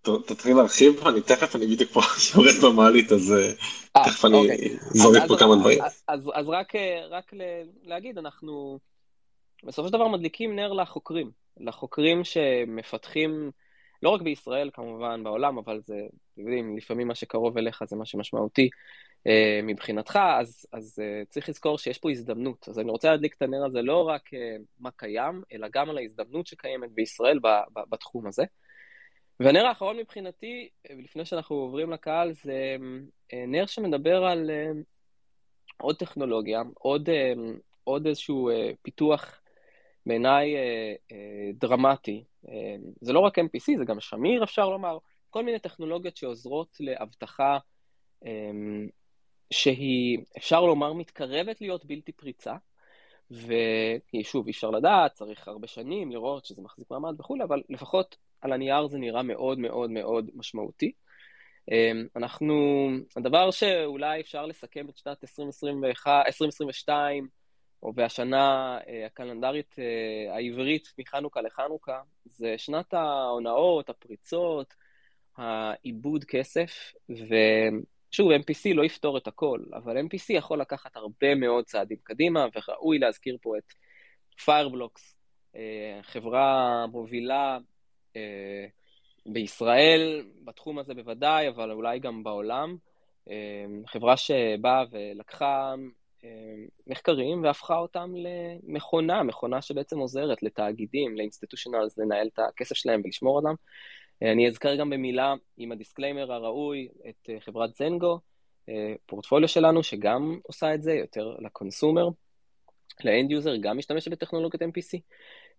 [0.03, 2.01] תתחיל להרחיב, אני תכף, אני בדיוק פה
[2.35, 3.53] יורד במעלית, אז אה,
[3.97, 4.77] אה, תכף אני אוקיי.
[4.91, 5.79] זורק פה כמה דברים.
[6.09, 6.49] אז
[7.11, 7.33] רק
[7.83, 8.79] להגיד, אנחנו
[9.65, 11.31] בסופו של דבר מדליקים נר לחוקרים,
[11.61, 13.51] לחוקרים שמפתחים,
[14.03, 15.95] לא רק בישראל כמובן, בעולם, אבל זה,
[16.33, 18.71] אתם יודעים, לפעמים מה שקרוב אליך זה מה שמשמעותי
[19.27, 22.69] אה, מבחינתך, אז, אז אה, צריך לזכור שיש פה הזדמנות.
[22.69, 25.99] אז אני רוצה להדליק את הנר הזה לא רק אה, מה קיים, אלא גם על
[25.99, 27.39] ההזדמנות שקיימת בישראל
[27.91, 28.45] בתחום הזה.
[29.41, 32.77] והנר האחרון מבחינתי, לפני שאנחנו עוברים לקהל, זה
[33.33, 34.71] אה, נר שמדבר על אה,
[35.77, 37.33] עוד טכנולוגיה, עוד, אה,
[37.85, 38.51] עוד איזשהו
[38.83, 39.41] פיתוח
[40.07, 40.55] בעיניי
[41.55, 42.25] דרמטי.
[43.01, 44.99] זה לא רק MPC, זה גם שמיר, אפשר לומר,
[45.31, 47.59] כל מיני טכנולוגיות שעוזרות לאבטחה
[49.51, 52.55] שהיא, אפשר לומר, מתקרבת להיות בלתי פריצה,
[53.31, 58.53] ושוב, אי אפשר לדעת, צריך הרבה שנים לראות שזה מחזיק מעמד וכולי, אבל לפחות על
[58.53, 60.93] הנייר זה נראה מאוד מאוד מאוד משמעותי.
[61.73, 62.87] אה, אנחנו,
[63.17, 67.29] הדבר שאולי אפשר לסכם את שנת 2021, 2022,
[67.83, 74.75] או והשנה אה, הקלנדרית אה, העברית מחנוכה לחנוכה, זה שנת ההונאות, הפריצות,
[75.37, 81.99] העיבוד כסף, ושוב, MPC לא יפתור את הכל, אבל MPC יכול לקחת הרבה מאוד צעדים
[82.03, 83.73] קדימה, וראוי להזכיר פה את
[84.41, 85.15] Fireblocks,
[85.57, 87.59] אה, חברה מובילה
[89.27, 92.77] בישראל, בתחום הזה בוודאי, אבל אולי גם בעולם.
[93.87, 95.75] חברה שבאה ולקחה
[96.87, 103.55] מחקרים והפכה אותם למכונה, מכונה שבעצם עוזרת לתאגידים, ל-institutionals, לנהל את הכסף שלהם ולשמור אותם.
[104.23, 108.21] אני אזכר גם במילה עם ה-disclaimer הראוי את אה, חברת ZenGo,
[108.69, 112.09] אה, פורטפוליו שלנו שגם עושה את זה יותר ל-consumer,
[113.05, 114.99] ל-end user, גם משתמשת בטכנולוגיית MPC,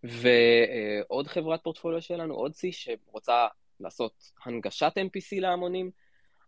[0.04, 3.48] ועוד חברת פורטפוליו שלנו, C, שרוצה
[3.80, 5.92] לעשות הנגשת MPC להמונים,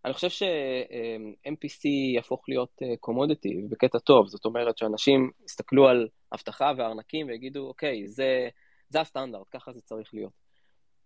[0.06, 6.72] אני חושב ש-MPC יהפוך להיות קומודיטי אה, בקטע טוב, זאת אומרת שאנשים יסתכלו על אבטחה
[6.78, 8.50] וארנקים ויגידו, אוקיי, זה,
[8.90, 10.32] זה הסטנדרט, ככה זה צריך להיות.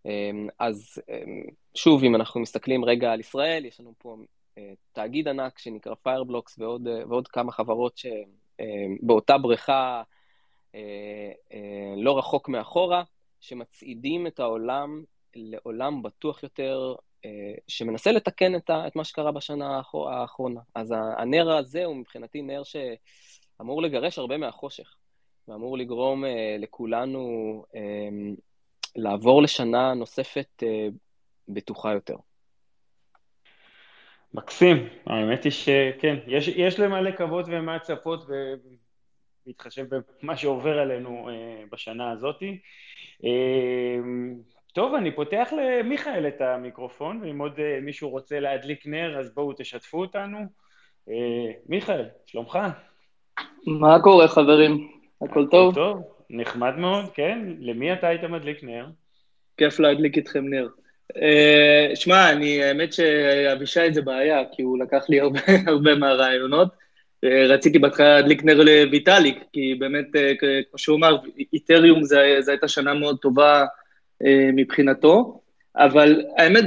[0.06, 1.44] אמ, אז אמ,
[1.76, 4.18] שוב, אם אנחנו מסתכלים רגע על ישראל, יש לנו פה
[4.58, 10.04] אה, תאגיד ענק שנקרא Fireblocks ועוד, אה, ועוד כמה חברות שבאותה בריכה
[11.98, 13.04] לא רחוק מאחורה,
[13.40, 15.04] שמצעידים את העולם
[15.36, 16.96] לעולם בטוח יותר,
[17.26, 20.62] אה, שמנסה לתקן את, מה שקרה בשנה האחרונה.
[20.76, 24.96] אז הנר הזה הוא מבחינתי נר שאמור לגרש הרבה מהחושך,
[25.48, 28.10] ואמור לגרום אה, לכולנו אה,
[28.96, 30.64] לעבור לשנה נוספת
[31.48, 32.16] בטוחה יותר.
[34.34, 38.26] מקסים, האמת היא שכן, יש, יש למה לקוות ומה לצפות
[39.48, 39.86] ובהתחשב
[40.24, 41.30] במה שעובר עלינו
[41.72, 42.60] בשנה הזאתי.
[44.78, 49.54] טוב, אני פותח למיכאל את המיקרופון, ואם עוד אה, מישהו רוצה להדליק נר, אז בואו
[49.58, 50.38] תשתפו אותנו.
[51.10, 52.60] אה, מיכאל, שלומך?
[53.68, 54.92] מה קורה, חברים?
[55.22, 55.76] הכל טוב?
[55.76, 57.40] טוב, נחמד מאוד, כן.
[57.60, 58.88] למי אתה היית מדליק נר?
[59.58, 60.68] כיף להדליק איתכם נר.
[61.96, 65.40] שמע, אני, האמת שאבישי זה בעיה, כי הוא לקח לי הרבה,
[65.72, 66.68] הרבה מהרעיונות.
[67.50, 71.18] רציתי בהתחלה להדליק נר לויטאליק, כי באמת, uh, כמו שהוא אמר,
[71.54, 73.66] איתריום זו הייתה שנה מאוד טובה
[74.26, 75.42] אה, מבחינתו,
[75.76, 76.64] אבל האמת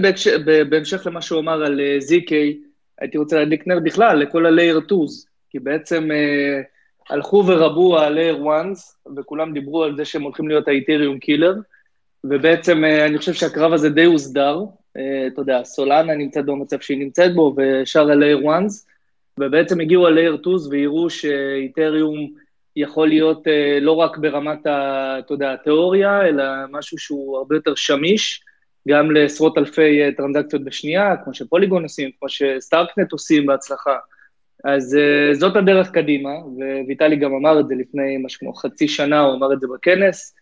[0.70, 2.32] בהמשך למה שהוא אמר על אה, ZK,
[3.00, 6.60] הייתי רוצה להדליק נר בכלל לכל ה-Layer 2's, כי בעצם אה,
[7.10, 11.54] הלכו ורבו ה-Layer 1's, וכולם דיברו על זה שהם הולכים להיות ה-Ethereum קילר,
[12.24, 14.64] ובעצם אני חושב שהקרב הזה די הוסדר.
[15.26, 18.62] אתה יודע, סולנה נמצאת במצב שהיא נמצאת בו, ושאר ה-Layer 1
[19.40, 22.30] ובעצם הגיעו ה-Layer 2 והראו שאיתריום
[22.76, 23.46] יכול להיות
[23.80, 28.42] לא רק ברמת, ה, אתה יודע, התיאוריה, אלא משהו שהוא הרבה יותר שמיש,
[28.88, 33.96] גם לעשרות אלפי טרנזקציות בשנייה, כמו שפוליגון עושים, כמו שסטארקנט עושים בהצלחה.
[34.64, 36.30] אז uh, זאת הדרך קדימה,
[36.84, 40.34] וויטלי גם אמר את זה לפני משהו כמו חצי שנה, הוא אמר את זה בכנס.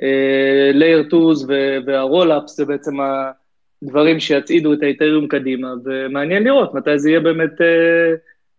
[0.00, 2.94] uh, 2 והרולאפס זה בעצם
[3.82, 7.52] הדברים שיצעידו את ה-Ethereum קדימה, ומעניין לראות מתי זה יהיה באמת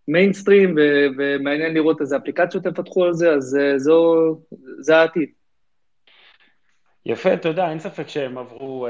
[0.07, 0.81] מיינסטרים, uh,
[1.17, 4.13] ומעניין לראות איזה אפליקציות יפתחו על זה, אז uh, זו,
[4.79, 5.29] זה העתיד.
[7.05, 8.87] יפה, תודה, אין ספק שהם עברו...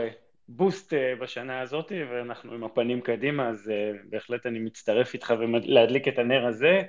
[0.47, 6.07] boost אה, בשנה הזאת, ואנחנו עם הפנים קדימה, אז אה, בהחלט אני מצטרף איתך ולהדליק
[6.07, 6.81] את הנר הזה.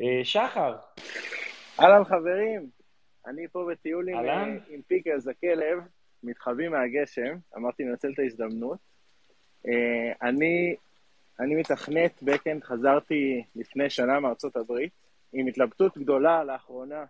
[0.00, 0.76] אה, שחר.
[1.80, 2.66] אהלן חברים,
[3.26, 5.78] אני פה בטיול עם, עם פיקלס הכלב,
[6.22, 8.78] מתחבאים מהגשם, אמרתי לנצל את ההזדמנות.
[10.22, 10.76] אני,
[11.40, 14.92] אני מתכנת בקאנד, חזרתי לפני שנה מארצות הברית,
[15.32, 17.04] עם התלבטות גדולה לאחרונה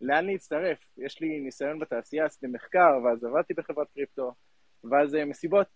[0.00, 0.78] לאן להצטרף?
[0.96, 4.34] יש לי ניסיון בתעשייה, עשיתי מחקר, ואז עבדתי בחברת קריפטו,
[4.84, 5.66] ואז אה, מסיבות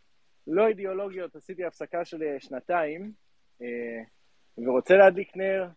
[0.47, 3.13] לא אידיאולוגיות עשיתי הפסקה של אה, שנתיים,
[3.63, 4.03] אה,
[4.59, 5.69] ורוצה להדליק נר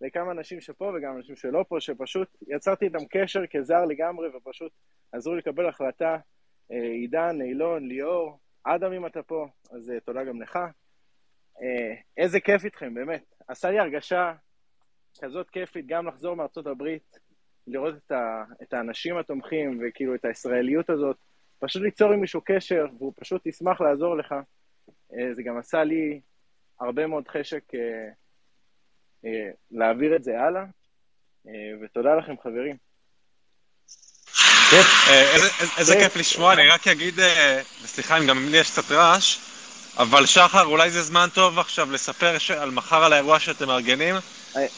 [0.00, 4.72] לכמה אנשים שפה וגם אנשים שלא פה, שפשוט יצרתי איתם קשר כזר לגמרי, ופשוט
[5.12, 6.18] עזרו לקבל החלטה.
[6.70, 10.58] עידן, אילון, ליאור, אדם אם אתה פה, אז תודה גם לך.
[12.16, 13.34] איזה כיף איתכם, באמת.
[13.48, 14.32] עשה לי הרגשה
[15.20, 17.18] כזאת כיפית גם לחזור מארצות הברית,
[17.66, 21.16] לראות את, ה, את האנשים התומכים וכאילו את הישראליות הזאת,
[21.58, 24.34] פשוט ליצור עם מישהו קשר, והוא פשוט ישמח לעזור לך.
[25.14, 26.20] אה, זה גם עשה לי
[26.80, 28.08] הרבה מאוד חשק אה,
[29.24, 30.64] אה, להעביר את זה הלאה,
[31.82, 32.76] ותודה לכם חברים.
[35.78, 37.14] איזה כיף לשמוע, אני רק אגיד,
[37.86, 39.38] סליחה אם גם לי יש קצת רעש,
[39.98, 44.14] אבל שחר, אולי זה זמן טוב עכשיו לספר על מחר על האירוע שאתם מארגנים.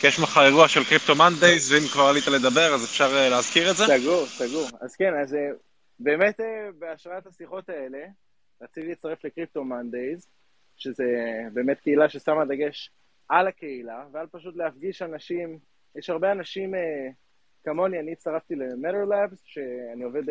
[0.00, 3.70] כי יש מחר אירוע של קריפטו מנדייז, ואם כבר עלית לדבר, אז אפשר אה, להזכיר
[3.70, 3.84] את זה?
[3.84, 4.68] סגור, סגור.
[4.80, 5.50] אז כן, אז אה,
[5.98, 7.98] באמת אה, בהשראת השיחות האלה,
[8.62, 10.26] רציתי להצטרף לקריפטו מנדייז,
[10.76, 11.04] שזה
[11.52, 12.90] באמת קהילה ששמה דגש
[13.28, 15.58] על הקהילה, ועל פשוט להפגיש אנשים,
[15.96, 16.74] יש הרבה אנשים
[17.66, 20.22] כמוני, אני הצטרפתי ל-Matter Labs, שאני עובד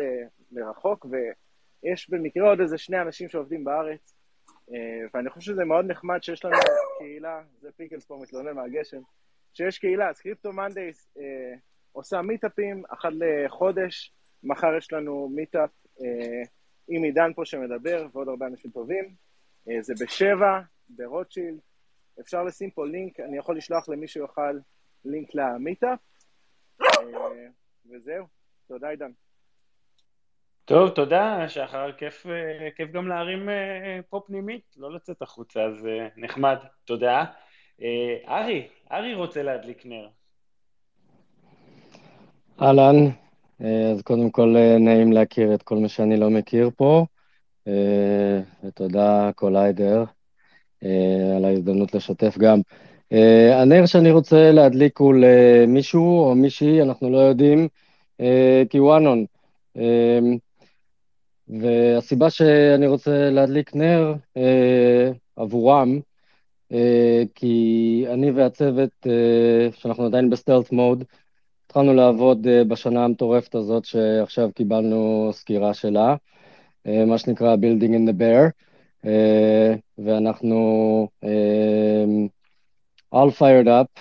[0.52, 4.14] מרחוק, ויש במקרה עוד איזה שני אנשים שעובדים בארץ,
[5.14, 6.56] ואני חושב שזה מאוד נחמד שיש לנו
[6.98, 9.00] קהילה, זה פיקלס פה מתלונן מהגשם,
[9.54, 11.54] שיש קהילה, אז Crypto Mondays אה,
[11.92, 14.12] עושה מיטאפים אחת לחודש,
[14.42, 15.70] מחר יש לנו meetup
[16.00, 16.42] אה,
[16.88, 19.14] עם עידן פה שמדבר ועוד הרבה אנשים טובים,
[19.70, 21.58] אה, זה בשבע, ברוטשילד,
[22.20, 24.58] אפשר לשים פה לינק, אני יכול לשלוח למי שיוכל
[25.04, 26.15] לינק למיטאפ, אה,
[27.90, 28.26] וזהו,
[28.68, 29.10] תודה עידן.
[30.64, 35.86] טוב, תודה, שחר, כיף, אה, כיף גם להרים אה, פה פנימית, לא לצאת החוצה, אז
[35.86, 37.24] אה, נחמד, תודה.
[38.28, 40.08] ארי, ארי רוצה להדליק נר.
[42.62, 42.96] אהלן,
[43.60, 47.06] אה, אז קודם כל נעים להכיר את כל מי שאני לא מכיר פה,
[48.64, 50.04] ותודה Collider
[51.36, 52.60] על ההזדמנות לשתף גם.
[53.52, 57.68] הנר שאני רוצה להדליק הוא למישהו או מישהי, אנחנו לא יודעים,
[58.70, 59.24] כי הוא אנון.
[61.48, 64.14] והסיבה שאני רוצה להדליק נר
[65.36, 66.00] עבורם,
[66.72, 71.04] אה, כי אני והצוות, אה, שאנחנו עדיין ב-stealth mode,
[71.66, 76.16] התחלנו לעבוד אה, בשנה המטורפת הזאת שעכשיו קיבלנו סקירה שלה,
[77.06, 78.50] מה שנקרא Building in the Bear,
[79.98, 81.08] ואנחנו
[83.14, 84.00] all fired up,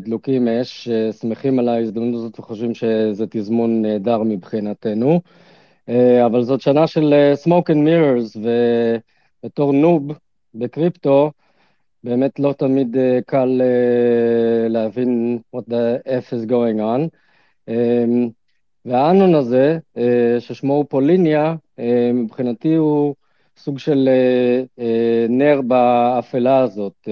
[0.00, 0.88] דלוקים אש,
[1.20, 5.20] שמחים על ההזדמנות הזאת וחושבים שזה תזמון נהדר מבחינתנו,
[6.26, 8.38] אבל זאת שנה של smoke and mirrors,
[9.44, 10.12] ובתור נוב
[10.54, 11.30] בקריפטו,
[12.04, 12.96] באמת לא תמיד
[13.26, 13.60] קל
[14.68, 17.08] להבין what the F is going on.
[18.84, 19.78] והאנון הזה,
[20.38, 21.54] ששמו הוא פוליניה,
[22.14, 23.14] מבחינתי הוא
[23.56, 24.08] סוג של
[25.28, 27.08] נר באפלה הזאת,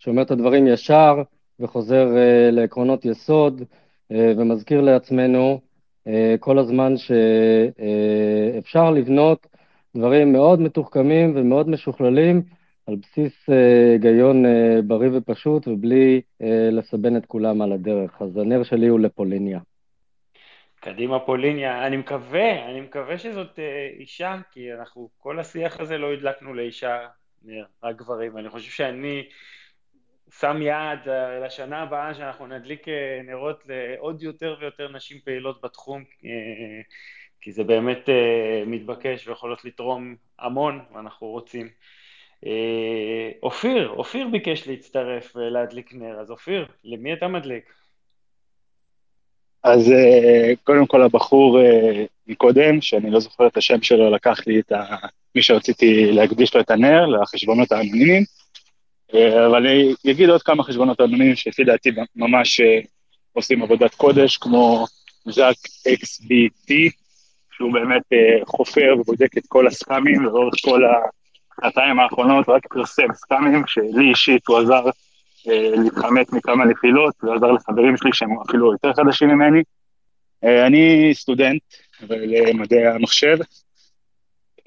[0.00, 1.22] שאומר את הדברים ישר
[1.60, 5.60] וחוזר uh, לעקרונות יסוד, uh, ומזכיר לעצמנו
[6.08, 9.46] uh, כל הזמן שאפשר uh, לבנות
[9.96, 12.42] דברים מאוד מתוחכמים ומאוד משוכללים,
[12.86, 18.22] על בסיס אה, היגיון uh, בריא ופשוט ובלי uh, לסבן את כולם על הדרך.
[18.22, 19.60] אז הנר שלי הוא לפוליניה.
[20.80, 26.12] קדימה פוליניה, אני מקווה, אני מקווה שזאת uh, אישה, כי אנחנו, כל השיח הזה לא
[26.12, 26.98] הדלקנו לאישה,
[27.82, 29.22] רק גברים, ואני חושב שאני
[30.38, 32.90] שם יעד uh, לשנה הבאה שאנחנו נדליק uh,
[33.24, 36.24] נרות לעוד יותר ויותר נשים פעילות בתחום, uh,
[37.40, 38.08] כי זה באמת
[38.66, 41.68] מתבקש ויכולות לתרום המון, ואנחנו רוצים.
[42.46, 47.64] אה, אופיר, אופיר ביקש להצטרף ולהדליק נר, אז אופיר, למי אתה מדליק?
[49.62, 49.92] אז
[50.64, 51.58] קודם כל הבחור
[52.26, 54.84] מקודם, שאני לא זוכר את השם שלו, לקח לי את ה...
[55.34, 58.24] מי שרציתי להקדיש לו את הנר, לחשבונות האנונימיים,
[59.14, 62.86] אבל אני אגיד עוד כמה חשבונות אנונימיים שלפי דעתי ממש uh,
[63.32, 64.86] עושים עבודת קודש, כמו
[65.24, 65.56] זאק
[65.88, 66.72] XBT,
[67.52, 70.82] שהוא באמת uh, חופר ובודק את כל הסכמים לאורך כל
[71.58, 74.84] השנתיים האחרונות, רק פרסם סכמים, שלי אישית הוא עזר
[75.76, 79.62] להתחמק מכמה נפילות, ועזר לחברים שלי שהם אפילו יותר חדשים ממני.
[80.42, 81.62] אני סטודנט
[82.00, 83.38] למדעי המחשב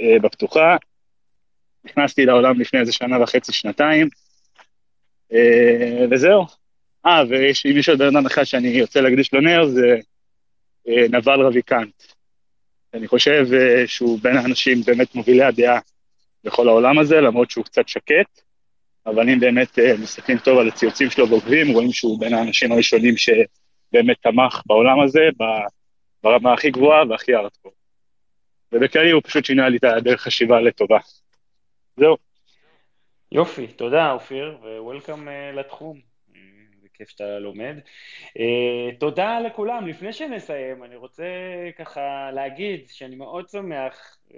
[0.01, 0.75] בפתוחה,
[1.85, 4.09] נכנסתי לעולם לפני איזה שנה וחצי, שנתיים,
[6.11, 6.45] וזהו.
[7.05, 9.97] אה, ויש, אם יש עוד בן אדם אחד שאני רוצה להקדיש לו נר, זה
[10.87, 12.03] uh, נבל רביקנט.
[12.93, 15.79] אני חושב uh, שהוא בין האנשים באמת מובילי הדעה
[16.43, 18.41] בכל העולם הזה, למרות שהוא קצת שקט,
[19.05, 24.17] אבל אם באמת מסתכלים טוב על הציוצים שלו ועוקבים, רואים שהוא בין האנשים הראשונים שבאמת
[24.21, 25.29] תמך בעולם הזה
[26.23, 27.71] ברמה הכי גבוהה והכי ארטקור.
[28.71, 30.99] ובכללי הוא פשוט שינה לי את הדרך חשיבה לטובה.
[31.97, 32.32] זהו.
[33.33, 35.99] יופי, תודה אופיר, ו-Welcome uh, לתחום.
[36.93, 37.77] כיף שאתה לומד.
[38.27, 39.87] Uh, תודה לכולם.
[39.87, 41.23] לפני שנסיים, אני רוצה
[41.77, 44.33] ככה להגיד שאני מאוד שמח uh,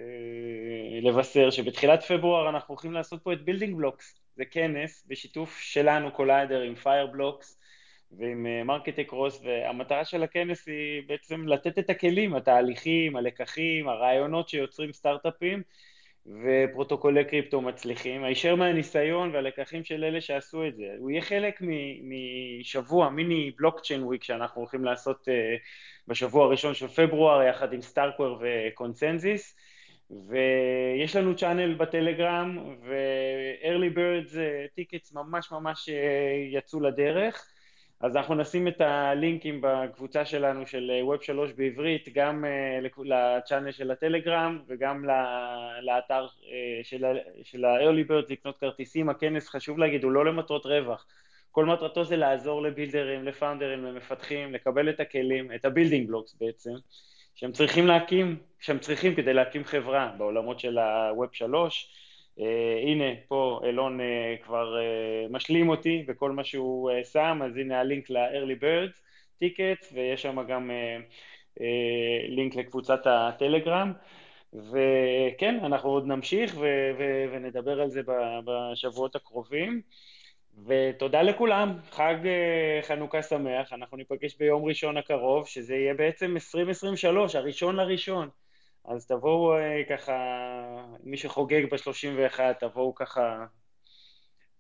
[1.02, 4.20] לבשר שבתחילת פברואר אנחנו הולכים לעשות פה את Building Blocks.
[4.36, 7.60] זה כנס בשיתוף שלנו, Collider, עם Fireblocks
[8.12, 14.50] ועם Market uh, Across, והמטרה של הכנס היא בעצם לתת את הכלים, התהליכים, הלקחים, הרעיונות
[14.50, 15.64] שיוצרים סטארט-אפים.
[16.28, 20.96] ופרוטוקולי קריפטו מצליחים, הישר מהניסיון והלקחים של אלה שעשו את זה.
[20.98, 21.62] הוא יהיה חלק
[22.62, 25.56] משבוע, mini Blockchain Week שאנחנו הולכים לעשות אה,
[26.08, 29.56] בשבוע הראשון של פברואר יחד עם StarkWare ו-ConsenSys,
[30.30, 34.38] ויש לנו channel בטלגרם ו-early birds
[34.76, 37.55] tickets אה, ממש ממש אה, יצאו לדרך.
[38.00, 43.92] אז אנחנו נשים את הלינקים בקבוצה שלנו של Web 3 בעברית, גם אה, ל-channel של
[43.92, 45.06] הטלגרם וגם
[45.82, 46.84] לאתר אה,
[47.44, 49.10] של ה-early birds לקנות כרטיסים.
[49.10, 51.06] הכנס, חשוב להגיד, הוא לא למטרות רווח.
[51.52, 56.74] כל מטרתו זה לעזור לבילדרים, לפאונדרים, למפתחים, לקבל את הכלים, את ה-building blocks בעצם,
[57.36, 61.92] שהם צריכים להקים, שהם צריכים כדי להקים חברה בעולמות של ה-Web 3.
[62.40, 62.42] Uh,
[62.84, 67.80] הנה, פה אילון uh, כבר uh, משלים אותי בכל מה שהוא uh, שם, אז הנה
[67.80, 69.02] הלינק ל-early birds
[69.40, 71.04] ticket, ויש שם גם uh,
[71.60, 71.62] uh,
[72.28, 73.94] לינק לקבוצת הטלגרם.
[74.54, 78.02] וכן, אנחנו עוד נמשיך ו- ו- ונדבר על זה
[78.46, 79.82] בשבועות הקרובים.
[80.66, 87.36] ותודה לכולם, חג uh, חנוכה שמח, אנחנו ניפגש ביום ראשון הקרוב, שזה יהיה בעצם 2023,
[87.36, 88.30] הראשון לראשון.
[88.88, 90.14] אז תבואו אה, ככה,
[91.04, 93.46] מי שחוגג ב-31, תבואו ככה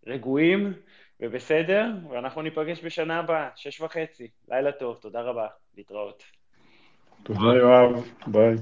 [0.07, 0.73] רגועים
[1.19, 4.27] ובסדר, ואנחנו ניפגש בשנה הבאה, שש וחצי.
[4.49, 5.47] לילה טוב, תודה רבה,
[5.77, 6.23] להתראות.
[7.23, 8.55] תודה יואב, ביי.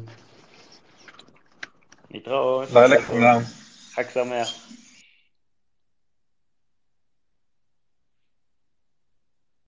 [2.11, 2.69] להתראות.
[2.73, 3.39] לילה לכולם.
[3.93, 4.82] חג שמח.